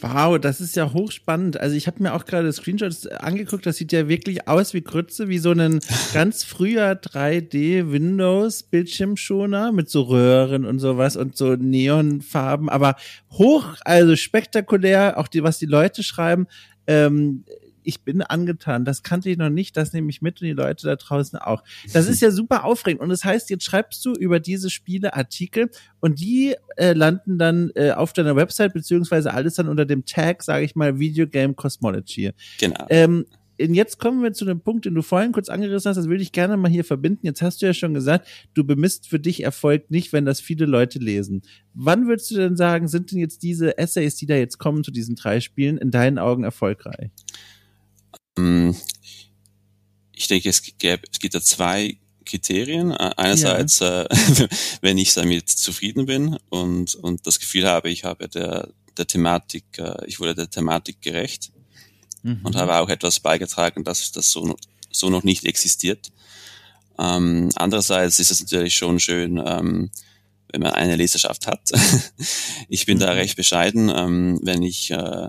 [0.00, 1.58] Wow, das ist ja hochspannend.
[1.58, 5.28] Also ich habe mir auch gerade Screenshots angeguckt, das sieht ja wirklich aus wie Grütze,
[5.28, 5.80] wie so ein
[6.12, 12.96] ganz früher 3D Windows Bildschirmschoner mit so Röhren und sowas und so Neonfarben, aber
[13.32, 16.46] hoch, also spektakulär, auch die, was die Leute schreiben.
[16.86, 17.44] Ähm,
[17.86, 18.84] ich bin angetan.
[18.84, 19.76] Das kannte ich noch nicht.
[19.76, 21.62] Das nehme ich mit und die Leute da draußen auch.
[21.92, 23.00] Das ist ja super aufregend.
[23.00, 25.70] Und das heißt, jetzt schreibst du über diese Spiele Artikel
[26.00, 30.42] und die äh, landen dann äh, auf deiner Website, beziehungsweise alles dann unter dem Tag,
[30.42, 32.32] sage ich mal, Video Game Cosmology.
[32.58, 32.86] Genau.
[32.90, 33.26] Ähm,
[33.58, 36.20] und jetzt kommen wir zu dem Punkt, den du vorhin kurz angerissen hast, das will
[36.20, 37.26] ich gerne mal hier verbinden.
[37.26, 40.66] Jetzt hast du ja schon gesagt, du bemisst für dich Erfolg nicht, wenn das viele
[40.66, 41.42] Leute lesen.
[41.72, 44.90] Wann würdest du denn sagen, sind denn jetzt diese Essays, die da jetzt kommen zu
[44.90, 47.10] diesen drei Spielen, in deinen Augen erfolgreich?
[48.36, 48.76] Ähm,
[50.12, 52.92] ich denke, es, gäbe, es gibt da zwei Kriterien.
[52.92, 54.02] Einerseits, ja.
[54.02, 54.48] äh,
[54.80, 59.64] wenn ich damit zufrieden bin und, und das Gefühl habe, ich habe der, der Thematik,
[59.78, 61.52] äh, ich wurde der Thematik gerecht
[62.22, 62.40] mhm.
[62.42, 64.56] und habe auch etwas beigetragen, dass das so,
[64.90, 66.12] so noch nicht existiert.
[66.98, 69.90] Ähm, andererseits ist es natürlich schon schön, ähm,
[70.50, 71.70] wenn man eine Leserschaft hat.
[72.68, 73.00] ich bin mhm.
[73.00, 75.28] da recht bescheiden, ähm, wenn ich äh,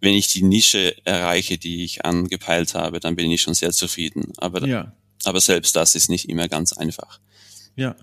[0.00, 4.32] wenn ich die Nische erreiche, die ich angepeilt habe, dann bin ich schon sehr zufrieden.
[4.36, 4.92] Aber, ja.
[5.24, 7.20] aber selbst das ist nicht immer ganz einfach.
[7.76, 7.96] Ja.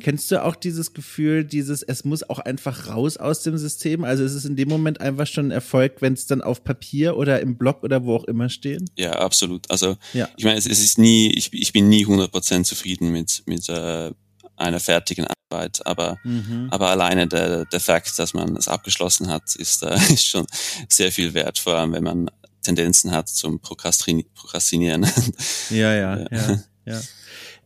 [0.00, 4.04] Kennst du auch dieses Gefühl, dieses, es muss auch einfach raus aus dem System?
[4.04, 7.16] Also ist es in dem Moment einfach schon ein Erfolg, wenn es dann auf Papier
[7.16, 8.82] oder im Blog oder wo auch immer steht?
[8.98, 9.70] Ja, absolut.
[9.70, 10.28] Also ja.
[10.36, 14.12] ich meine, es, es, ist nie, ich, ich bin nie 100% zufrieden mit, mit äh,
[14.60, 15.84] einer fertigen Arbeit.
[15.86, 16.68] Aber, mhm.
[16.70, 20.46] aber alleine der, der Fakt, dass man es abgeschlossen hat, ist, äh, ist schon
[20.88, 22.30] sehr viel wert, vor allem wenn man
[22.62, 25.06] Tendenzen hat zum Prokrastinieren.
[25.70, 27.00] Ja, ja, ja, ja.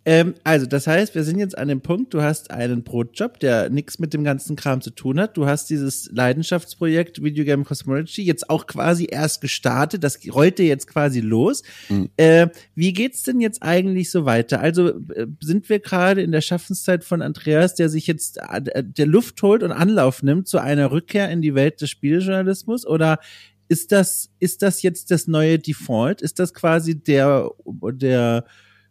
[0.06, 3.70] Ähm, also, das heißt, wir sind jetzt an dem Punkt, du hast einen Brotjob, der
[3.70, 5.36] nichts mit dem ganzen Kram zu tun hat.
[5.36, 10.04] Du hast dieses Leidenschaftsprojekt Video Game Cosmology jetzt auch quasi erst gestartet.
[10.04, 11.62] Das rollte jetzt quasi los.
[11.88, 12.10] Mhm.
[12.16, 14.60] Äh, wie geht's denn jetzt eigentlich so weiter?
[14.60, 19.06] Also, äh, sind wir gerade in der Schaffenszeit von Andreas, der sich jetzt äh, der
[19.06, 22.86] Luft holt und Anlauf nimmt zu einer Rückkehr in die Welt des Spieljournalismus?
[22.86, 23.20] Oder
[23.68, 26.20] ist das, ist das jetzt das neue Default?
[26.20, 28.44] Ist das quasi der, der,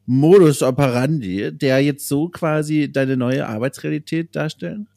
[0.05, 4.87] Modus operandi, der jetzt so quasi deine neue Arbeitsrealität darstellen?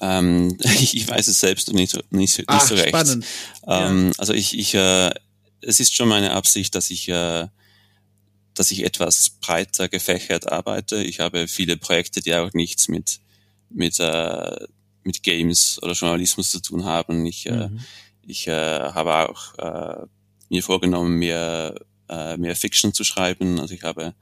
[0.00, 2.88] Ähm, ich, ich, weiß es selbst nicht, nicht, nicht Ach, so recht.
[2.88, 3.24] Spannend.
[3.66, 4.12] Ähm, ja.
[4.18, 5.10] Also ich, ich äh,
[5.62, 7.46] es ist schon meine Absicht, dass ich, äh,
[8.54, 11.02] dass ich etwas breiter gefächert arbeite.
[11.02, 13.20] Ich habe viele Projekte, die auch nichts mit,
[13.70, 14.66] mit, äh,
[15.04, 17.24] mit Games oder Journalismus zu tun haben.
[17.26, 17.78] Ich, äh, mhm.
[17.78, 17.80] äh,
[18.26, 20.06] ich äh, habe auch äh,
[20.50, 21.74] mir vorgenommen, mir
[22.12, 23.58] äh, mehr Fiction zu schreiben.
[23.58, 24.14] Also ich habe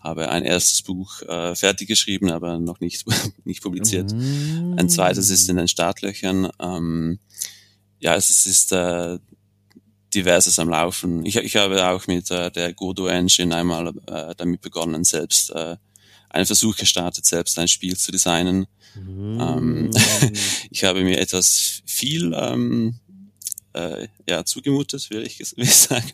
[0.00, 3.04] habe ein erstes Buch äh, fertig geschrieben, aber noch nicht
[3.44, 4.12] nicht publiziert.
[4.12, 4.78] Mm.
[4.78, 6.48] Ein zweites ist in den Startlöchern.
[6.58, 7.18] Ähm,
[7.98, 9.18] ja, es ist äh,
[10.14, 11.24] diverses am Laufen.
[11.26, 15.76] Ich, ich habe auch mit äh, der Godot Engine einmal äh, damit begonnen, selbst äh,
[16.30, 18.66] einen Versuch gestartet, selbst ein Spiel zu designen.
[18.94, 19.40] Mm.
[19.40, 19.90] Ähm,
[20.70, 22.98] ich habe mir etwas viel ähm,
[23.72, 26.12] äh, ja, zugemutet, will ich, will ich sagen.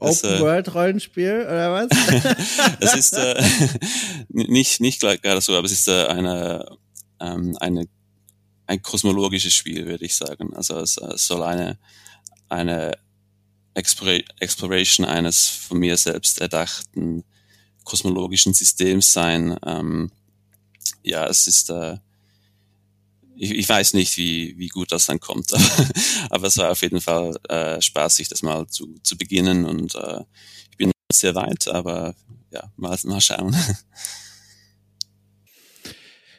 [0.00, 1.88] Open äh, World Rollenspiel oder was?
[2.80, 3.42] es ist äh,
[4.28, 6.76] nicht nicht gerade so, aber es ist äh, eine
[7.20, 7.88] ähm, eine
[8.66, 10.54] ein kosmologisches Spiel, würde ich sagen.
[10.54, 11.78] Also es, es soll eine
[12.48, 12.92] eine
[13.74, 17.24] Exploration eines von mir selbst erdachten
[17.88, 19.56] kosmologischen Systems sein.
[19.64, 20.10] Ähm,
[21.02, 21.96] ja, es ist äh,
[23.38, 25.52] ich, ich weiß nicht, wie, wie gut das dann kommt,
[26.30, 30.20] aber es war auf jeden Fall äh, spaßig, das mal zu, zu beginnen und äh,
[30.70, 32.14] ich bin sehr weit, aber
[32.50, 33.56] ja, mal, mal schauen.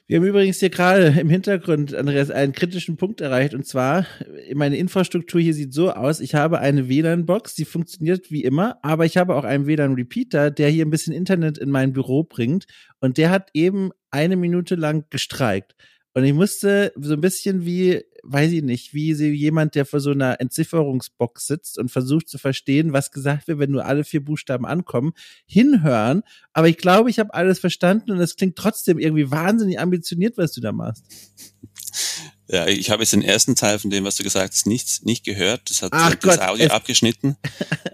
[0.07, 3.53] Wir haben übrigens hier gerade im Hintergrund, Andreas, einen kritischen Punkt erreicht.
[3.53, 4.07] Und zwar,
[4.55, 6.19] meine Infrastruktur hier sieht so aus.
[6.19, 10.69] Ich habe eine WLAN-Box, die funktioniert wie immer, aber ich habe auch einen WLAN-Repeater, der
[10.69, 12.65] hier ein bisschen Internet in mein Büro bringt.
[12.99, 15.75] Und der hat eben eine Minute lang gestreikt.
[16.19, 20.11] Und ich musste so ein bisschen wie, weiß ich nicht, wie jemand, der vor so
[20.11, 24.65] einer Entzifferungsbox sitzt und versucht zu verstehen, was gesagt wird, wenn nur alle vier Buchstaben
[24.65, 25.13] ankommen,
[25.45, 26.23] hinhören.
[26.53, 30.51] Aber ich glaube, ich habe alles verstanden und es klingt trotzdem irgendwie wahnsinnig ambitioniert, was
[30.51, 31.03] du da machst.
[32.49, 35.23] Ja, ich habe jetzt den ersten Teil von dem, was du gesagt hast, nicht, nicht
[35.23, 35.69] gehört.
[35.69, 37.37] Das hat Ach das Gott, Audio es- abgeschnitten.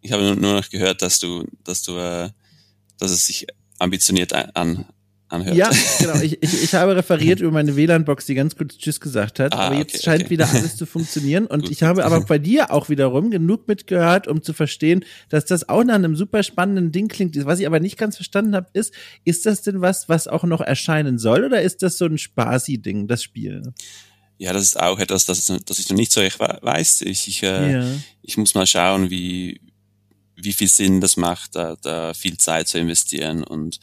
[0.00, 2.30] ich habe nur- nur noch gehört, dass du, dass du, äh,
[2.98, 3.46] dass es sich
[3.78, 4.86] ambitioniert an,
[5.28, 5.56] anhört.
[5.56, 6.14] Ja, genau.
[6.20, 9.52] Ich, ich, ich habe referiert über meine WLAN-Box, die ganz kurz Tschüss gesagt hat.
[9.52, 10.30] Ah, aber jetzt okay, scheint okay.
[10.30, 11.46] wieder alles zu funktionieren.
[11.46, 15.44] Und Gut, ich habe aber bei dir auch wiederum genug mitgehört, um zu verstehen, dass
[15.44, 17.36] das auch nach einem super spannenden Ding klingt.
[17.46, 18.92] Was ich aber nicht ganz verstanden habe, ist,
[19.24, 21.44] ist das denn was, was auch noch erscheinen soll?
[21.44, 23.62] Oder ist das so ein Spaßi-Ding, das Spiel?
[24.38, 27.02] Ja, das ist auch etwas, das, das ich noch nicht so recht we- weiß.
[27.02, 27.86] Ich, ich, äh, Ja.
[28.22, 29.60] ich muss mal schauen, wie,
[30.36, 33.78] wie viel Sinn das macht, da, da viel Zeit zu investieren und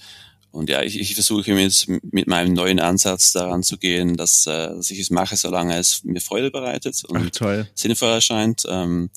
[0.51, 4.67] und ja, ich, ich versuche mit, mit meinem neuen Ansatz daran zu gehen, dass, äh,
[4.67, 7.29] dass ich es mache, solange es mir Freude bereitet und Ach,
[7.73, 8.63] sinnvoll erscheint.
[8.67, 9.09] Ähm,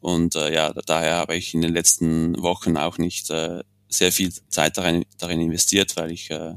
[0.00, 4.10] und äh, ja, da, daher habe ich in den letzten Wochen auch nicht äh, sehr
[4.10, 6.54] viel Zeit darin, darin investiert, weil ich äh,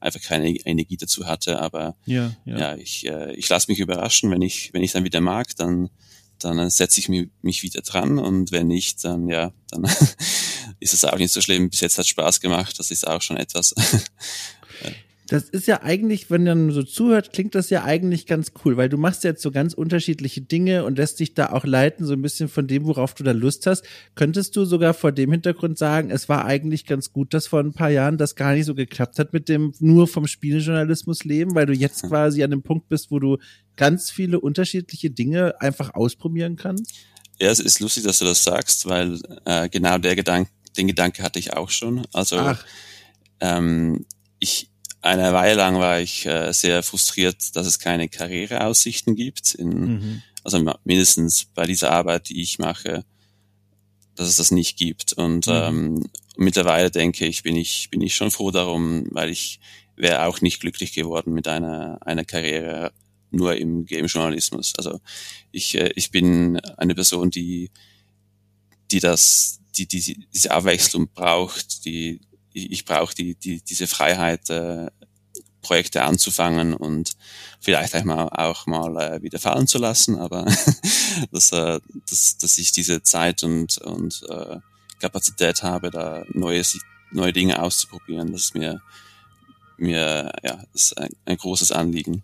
[0.00, 1.60] einfach keine Energie dazu hatte.
[1.60, 2.58] Aber Ja, ja.
[2.58, 4.30] ja, ich, äh, ich lasse mich überraschen.
[4.30, 5.90] Wenn ich, wenn ich dann wieder mag, dann,
[6.44, 8.18] dann äh, setze ich mich, wieder dran.
[8.18, 9.84] Und wenn nicht, dann ja, dann
[10.80, 11.70] ist es auch nicht so schlimm.
[11.70, 12.78] Bis jetzt hat Spaß gemacht.
[12.78, 13.74] Das ist auch schon etwas.
[15.30, 18.88] Das ist ja eigentlich, wenn man so zuhört, klingt das ja eigentlich ganz cool, weil
[18.88, 22.22] du machst jetzt so ganz unterschiedliche Dinge und lässt dich da auch leiten, so ein
[22.22, 23.84] bisschen von dem, worauf du da Lust hast.
[24.16, 27.72] Könntest du sogar vor dem Hintergrund sagen, es war eigentlich ganz gut, dass vor ein
[27.72, 31.66] paar Jahren das gar nicht so geklappt hat mit dem nur vom Spielejournalismus leben, weil
[31.66, 33.38] du jetzt quasi an dem Punkt bist, wo du
[33.76, 36.92] ganz viele unterschiedliche Dinge einfach ausprobieren kannst?
[37.40, 41.22] ja, es ist lustig, dass du das sagst, weil äh, genau der Gedanke, den Gedanke
[41.22, 42.06] hatte ich auch schon.
[42.12, 42.64] Also Ach,
[43.40, 44.04] ähm,
[44.38, 44.69] ich
[45.02, 49.54] eine Weile lang war ich äh, sehr frustriert, dass es keine Karriereaussichten gibt.
[49.54, 50.22] In, mhm.
[50.44, 53.04] also mindestens bei dieser Arbeit, die ich mache,
[54.14, 55.12] dass es das nicht gibt.
[55.14, 55.52] Und Mhm.
[55.52, 59.60] ähm, mittlerweile denke ich, bin ich, bin ich schon froh darum, weil ich
[59.96, 62.92] wäre auch nicht glücklich geworden mit einer, einer Karriere
[63.30, 64.74] nur im Game-Journalismus.
[64.76, 65.00] Also
[65.52, 67.70] ich, äh, ich bin eine Person, die,
[68.90, 72.20] die das, die, die diese Abwechslung braucht, die,
[72.52, 74.90] ich, ich brauche die, die, diese Freiheit, äh,
[75.62, 77.12] Projekte anzufangen und
[77.60, 80.44] vielleicht einmal auch mal äh, wieder fallen zu lassen, aber
[81.32, 84.56] dass, äh, dass, dass ich diese Zeit und, und äh,
[85.00, 86.62] Kapazität habe, da neue,
[87.12, 88.80] neue Dinge auszuprobieren, das ist mir,
[89.76, 92.22] mir ja, ist ein, ein großes Anliegen.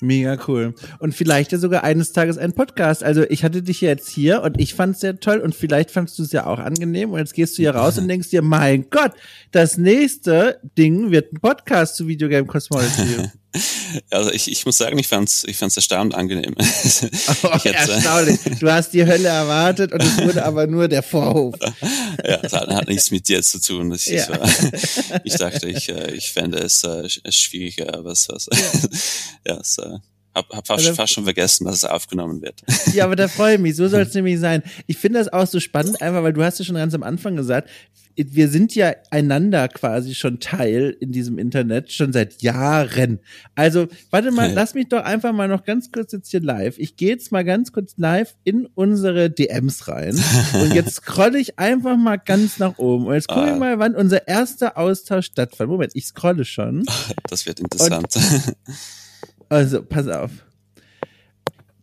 [0.00, 0.74] Mega cool.
[0.98, 3.02] Und vielleicht ja sogar eines Tages ein Podcast.
[3.02, 5.90] Also ich hatte dich ja jetzt hier und ich fand es sehr toll und vielleicht
[5.90, 8.42] fandst du es ja auch angenehm und jetzt gehst du hier raus und denkst dir,
[8.42, 9.12] mein Gott,
[9.50, 13.28] das nächste Ding wird ein Podcast zu Videogame Cosmology.
[14.10, 16.54] Also ich, ich muss sagen, ich fand's, ich fand's erstaunlich angenehm.
[17.42, 18.40] Oh, hätte- erstaunlich.
[18.58, 21.54] Du hast die Hölle erwartet und es wurde aber nur der Vorhof.
[22.26, 23.90] ja, das hat, hat nichts mit dir zu tun.
[23.90, 24.24] Das Ja.
[24.24, 28.48] äh, ich dachte, ich, äh, ich fände es äh, sch- schwieriger, aber es, was,
[29.46, 29.98] ja, es, äh,
[30.34, 32.60] hab, hab fast, Oder- fast schon vergessen, dass es aufgenommen wird.
[32.92, 33.76] Ja, aber da freue ich mich.
[33.76, 34.62] So soll es nämlich sein.
[34.86, 37.36] Ich finde das auch so spannend, einfach weil du hast ja schon ganz am Anfang
[37.36, 37.68] gesagt,
[38.16, 43.18] wir sind ja einander quasi schon Teil in diesem Internet schon seit Jahren.
[43.54, 44.54] Also, warte mal, Ja.
[44.54, 46.78] lass mich doch einfach mal noch ganz kurz jetzt hier live.
[46.78, 50.14] Ich gehe jetzt mal ganz kurz live in unsere DMs rein
[50.60, 53.56] und jetzt scrolle ich einfach mal ganz nach oben und jetzt gucke ich Ah.
[53.56, 55.68] mal, wann unser erster Austausch stattfand.
[55.70, 56.84] Moment, ich scrolle schon.
[57.28, 58.06] Das wird interessant.
[59.48, 60.30] Also, pass auf.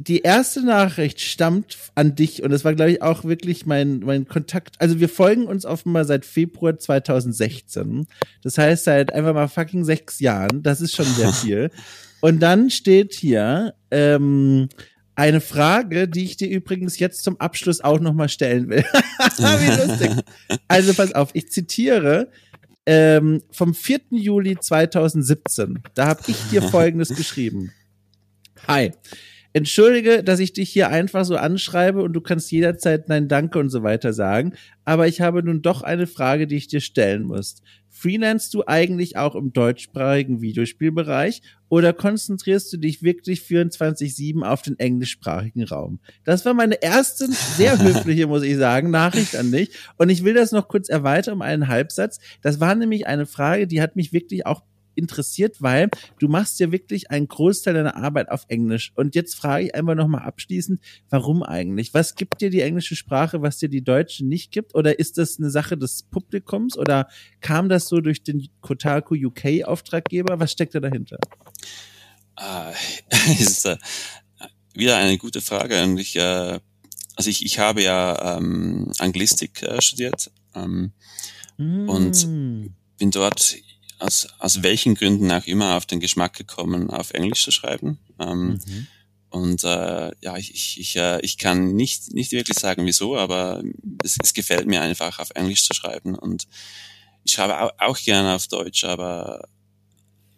[0.04, 4.28] Die erste Nachricht stammt an dich und das war, glaube ich, auch wirklich mein, mein
[4.28, 4.82] Kontakt.
[4.82, 8.08] Also wir folgen uns offenbar seit Februar 2016.
[8.42, 10.64] Das heißt seit einfach mal fucking sechs Jahren.
[10.64, 11.70] Das ist schon sehr viel.
[12.20, 14.70] Und dann steht hier ähm,
[15.14, 18.84] eine Frage, die ich dir übrigens jetzt zum Abschluss auch nochmal stellen will.
[19.38, 20.12] Wie lustig.
[20.68, 22.32] Also pass auf, ich zitiere
[22.88, 24.00] ähm, vom 4.
[24.10, 25.84] Juli 2017.
[25.94, 27.72] Da habe ich dir Folgendes geschrieben.
[28.68, 28.94] Hi.
[29.54, 33.70] Entschuldige, dass ich dich hier einfach so anschreibe und du kannst jederzeit Nein, Danke und
[33.70, 34.54] so weiter sagen.
[34.86, 37.62] Aber ich habe nun doch eine Frage, die ich dir stellen muss.
[37.90, 44.80] Freelance du eigentlich auch im deutschsprachigen Videospielbereich oder konzentrierst du dich wirklich 24-7 auf den
[44.80, 46.00] englischsprachigen Raum?
[46.24, 49.72] Das war meine erste, sehr höfliche, muss ich sagen, Nachricht an dich.
[49.98, 52.20] Und ich will das noch kurz erweitern um einen Halbsatz.
[52.42, 54.64] Das war nämlich eine Frage, die hat mich wirklich auch
[54.96, 55.90] interessiert, weil
[56.20, 58.92] du machst ja wirklich einen Großteil deiner Arbeit auf Englisch.
[58.96, 60.80] Und jetzt frage ich einfach nochmal abschließend,
[61.10, 61.94] warum eigentlich?
[61.94, 64.76] Was gibt dir die englische Sprache, was dir die deutsche nicht gibt?
[64.76, 66.78] Oder ist das eine Sache des Publikums?
[66.78, 67.08] Oder
[67.40, 70.40] kam das so durch den Kotaku UK Auftraggeber?
[70.40, 71.18] Was steckt da dahinter?
[72.40, 72.72] Uh,
[73.40, 73.76] ist uh,
[74.74, 75.84] wieder eine gute Frage.
[75.84, 76.58] Und ich, uh,
[77.16, 80.92] also ich, ich habe ja ähm, Anglistik äh, studiert ähm,
[81.58, 81.90] mm.
[81.90, 82.28] und
[82.98, 83.58] bin dort
[84.02, 88.00] aus, aus welchen Gründen auch immer auf den Geschmack gekommen, auf Englisch zu schreiben.
[88.20, 88.88] Ähm, mhm.
[89.30, 93.64] Und äh, ja, ich, ich, ich, äh, ich kann nicht, nicht wirklich sagen, wieso, aber
[94.04, 96.16] es, es gefällt mir einfach, auf Englisch zu schreiben.
[96.16, 96.48] Und
[97.24, 99.48] ich schreibe auch, auch gerne auf Deutsch, aber,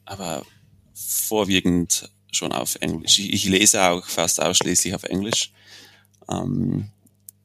[0.05, 0.45] aber
[0.93, 3.17] vorwiegend schon auf Englisch.
[3.17, 5.51] Ich, ich lese auch fast ausschließlich auf Englisch.
[6.29, 6.89] Ähm,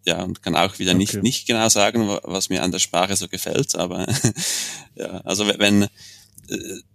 [0.08, 0.98] ja, und kann auch wieder okay.
[0.98, 4.06] nicht, nicht genau sagen, was mir an der Sprache so gefällt, aber
[4.94, 5.88] ja, also wenn, äh,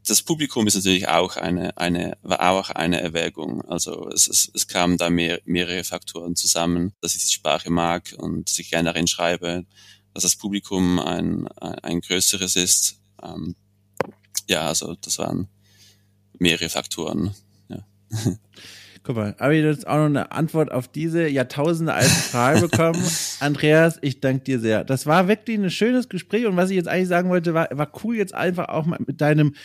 [0.08, 3.62] das Publikum ist natürlich auch eine, eine, war auch eine Erwägung.
[3.70, 8.16] Also es, es, es kamen da mehr, mehrere Faktoren zusammen, dass ich die Sprache mag
[8.18, 9.64] und sich gerne darin schreibe,
[10.16, 12.98] dass das Publikum ein, ein, ein größeres ist.
[13.22, 13.56] Ähm,
[14.48, 15.50] ja, also das waren
[16.40, 17.36] mehrere Faktoren.
[17.70, 17.86] Ja.
[19.06, 23.04] Guck mal, habe ich jetzt auch noch eine Antwort auf diese Jahrtausende alte Frage bekommen.
[23.42, 24.86] Andreas, ich danke dir sehr.
[24.86, 27.92] Das war wirklich ein schönes Gespräch und was ich jetzt eigentlich sagen wollte, war, war
[28.04, 29.56] cool jetzt einfach auch mal mit deinem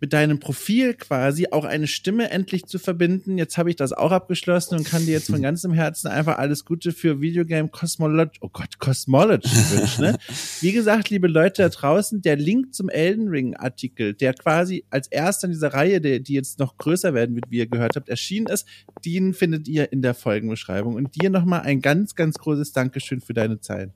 [0.00, 3.38] mit deinem Profil quasi auch eine Stimme endlich zu verbinden.
[3.38, 6.64] Jetzt habe ich das auch abgeschlossen und kann dir jetzt von ganzem Herzen einfach alles
[6.64, 10.04] Gute für Videogame Cosmology, oh Gott, Cosmology wünschen.
[10.04, 10.18] Ne?
[10.60, 15.08] Wie gesagt, liebe Leute da draußen, der Link zum Elden Ring Artikel, der quasi als
[15.08, 18.08] erster in dieser Reihe, der, die jetzt noch größer werden wird, wie ihr gehört habt,
[18.08, 18.66] erschienen ist,
[19.04, 20.94] den findet ihr in der Folgenbeschreibung.
[20.94, 23.90] Und dir nochmal ein ganz, ganz großes Dankeschön für deine Zeit.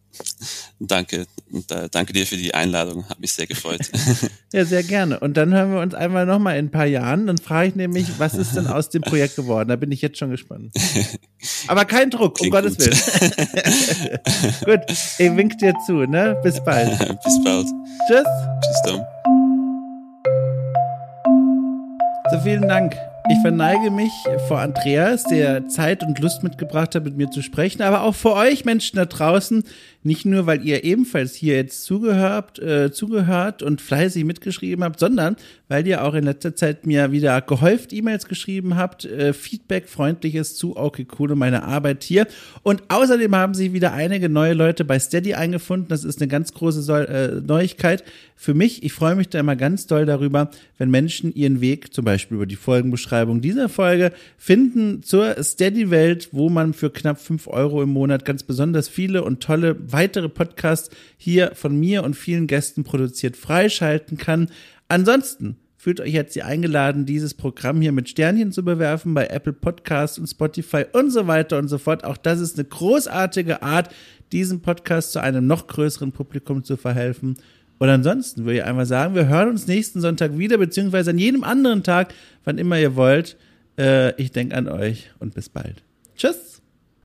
[0.78, 1.26] Danke.
[1.70, 3.08] Äh, danke dir für die Einladung.
[3.08, 3.90] Hat mich sehr gefreut.
[4.52, 5.20] ja, sehr gerne.
[5.20, 7.26] Und dann hören wir uns einmal nochmal in ein paar Jahren.
[7.26, 9.68] Dann frage ich nämlich, was ist denn aus dem Projekt geworden?
[9.68, 10.72] Da bin ich jetzt schon gespannt.
[11.66, 12.86] Aber kein Druck, Klingt um Gottes gut.
[12.86, 14.78] Willen.
[14.80, 14.80] gut,
[15.18, 16.38] ich wink dir zu, ne?
[16.42, 16.98] Bis bald.
[17.24, 17.66] Bis bald.
[18.08, 18.26] Tschüss.
[18.60, 19.00] Tschüss, Tom.
[22.30, 22.96] So, vielen Dank.
[23.30, 24.12] Ich verneige mich
[24.48, 28.34] vor Andreas, der Zeit und Lust mitgebracht hat, mit mir zu sprechen, aber auch vor
[28.34, 29.62] euch Menschen da draußen,
[30.02, 35.36] nicht nur, weil ihr ebenfalls hier jetzt zugehört, äh, zugehört und fleißig mitgeschrieben habt, sondern
[35.68, 40.56] weil ihr auch in letzter Zeit mir wieder gehäuft E-Mails geschrieben habt, äh, Feedback, freundliches
[40.56, 42.26] zu Okay Cool und meine Arbeit hier.
[42.62, 45.88] Und außerdem haben sich wieder einige neue Leute bei Steady eingefunden.
[45.88, 48.04] Das ist eine ganz große Soll äh, Neuigkeit
[48.36, 48.82] für mich.
[48.82, 52.46] Ich freue mich da immer ganz doll darüber, wenn Menschen ihren Weg, zum Beispiel über
[52.46, 58.24] die Folgenbeschreibung dieser Folge, finden zur Steady-Welt, wo man für knapp fünf Euro im Monat
[58.24, 64.16] ganz besonders viele und tolle weitere Podcasts hier von mir und vielen Gästen produziert freischalten
[64.16, 64.48] kann.
[64.88, 69.52] Ansonsten fühlt euch jetzt hier eingeladen, dieses Programm hier mit Sternchen zu bewerfen bei Apple
[69.52, 72.04] Podcasts und Spotify und so weiter und so fort.
[72.04, 73.92] Auch das ist eine großartige Art,
[74.30, 77.36] diesem Podcast zu einem noch größeren Publikum zu verhelfen.
[77.78, 81.42] Und ansonsten würde ich einmal sagen, wir hören uns nächsten Sonntag wieder, beziehungsweise an jedem
[81.42, 82.14] anderen Tag,
[82.44, 83.36] wann immer ihr wollt.
[83.76, 85.82] Äh, ich denke an euch und bis bald.
[86.16, 86.51] Tschüss.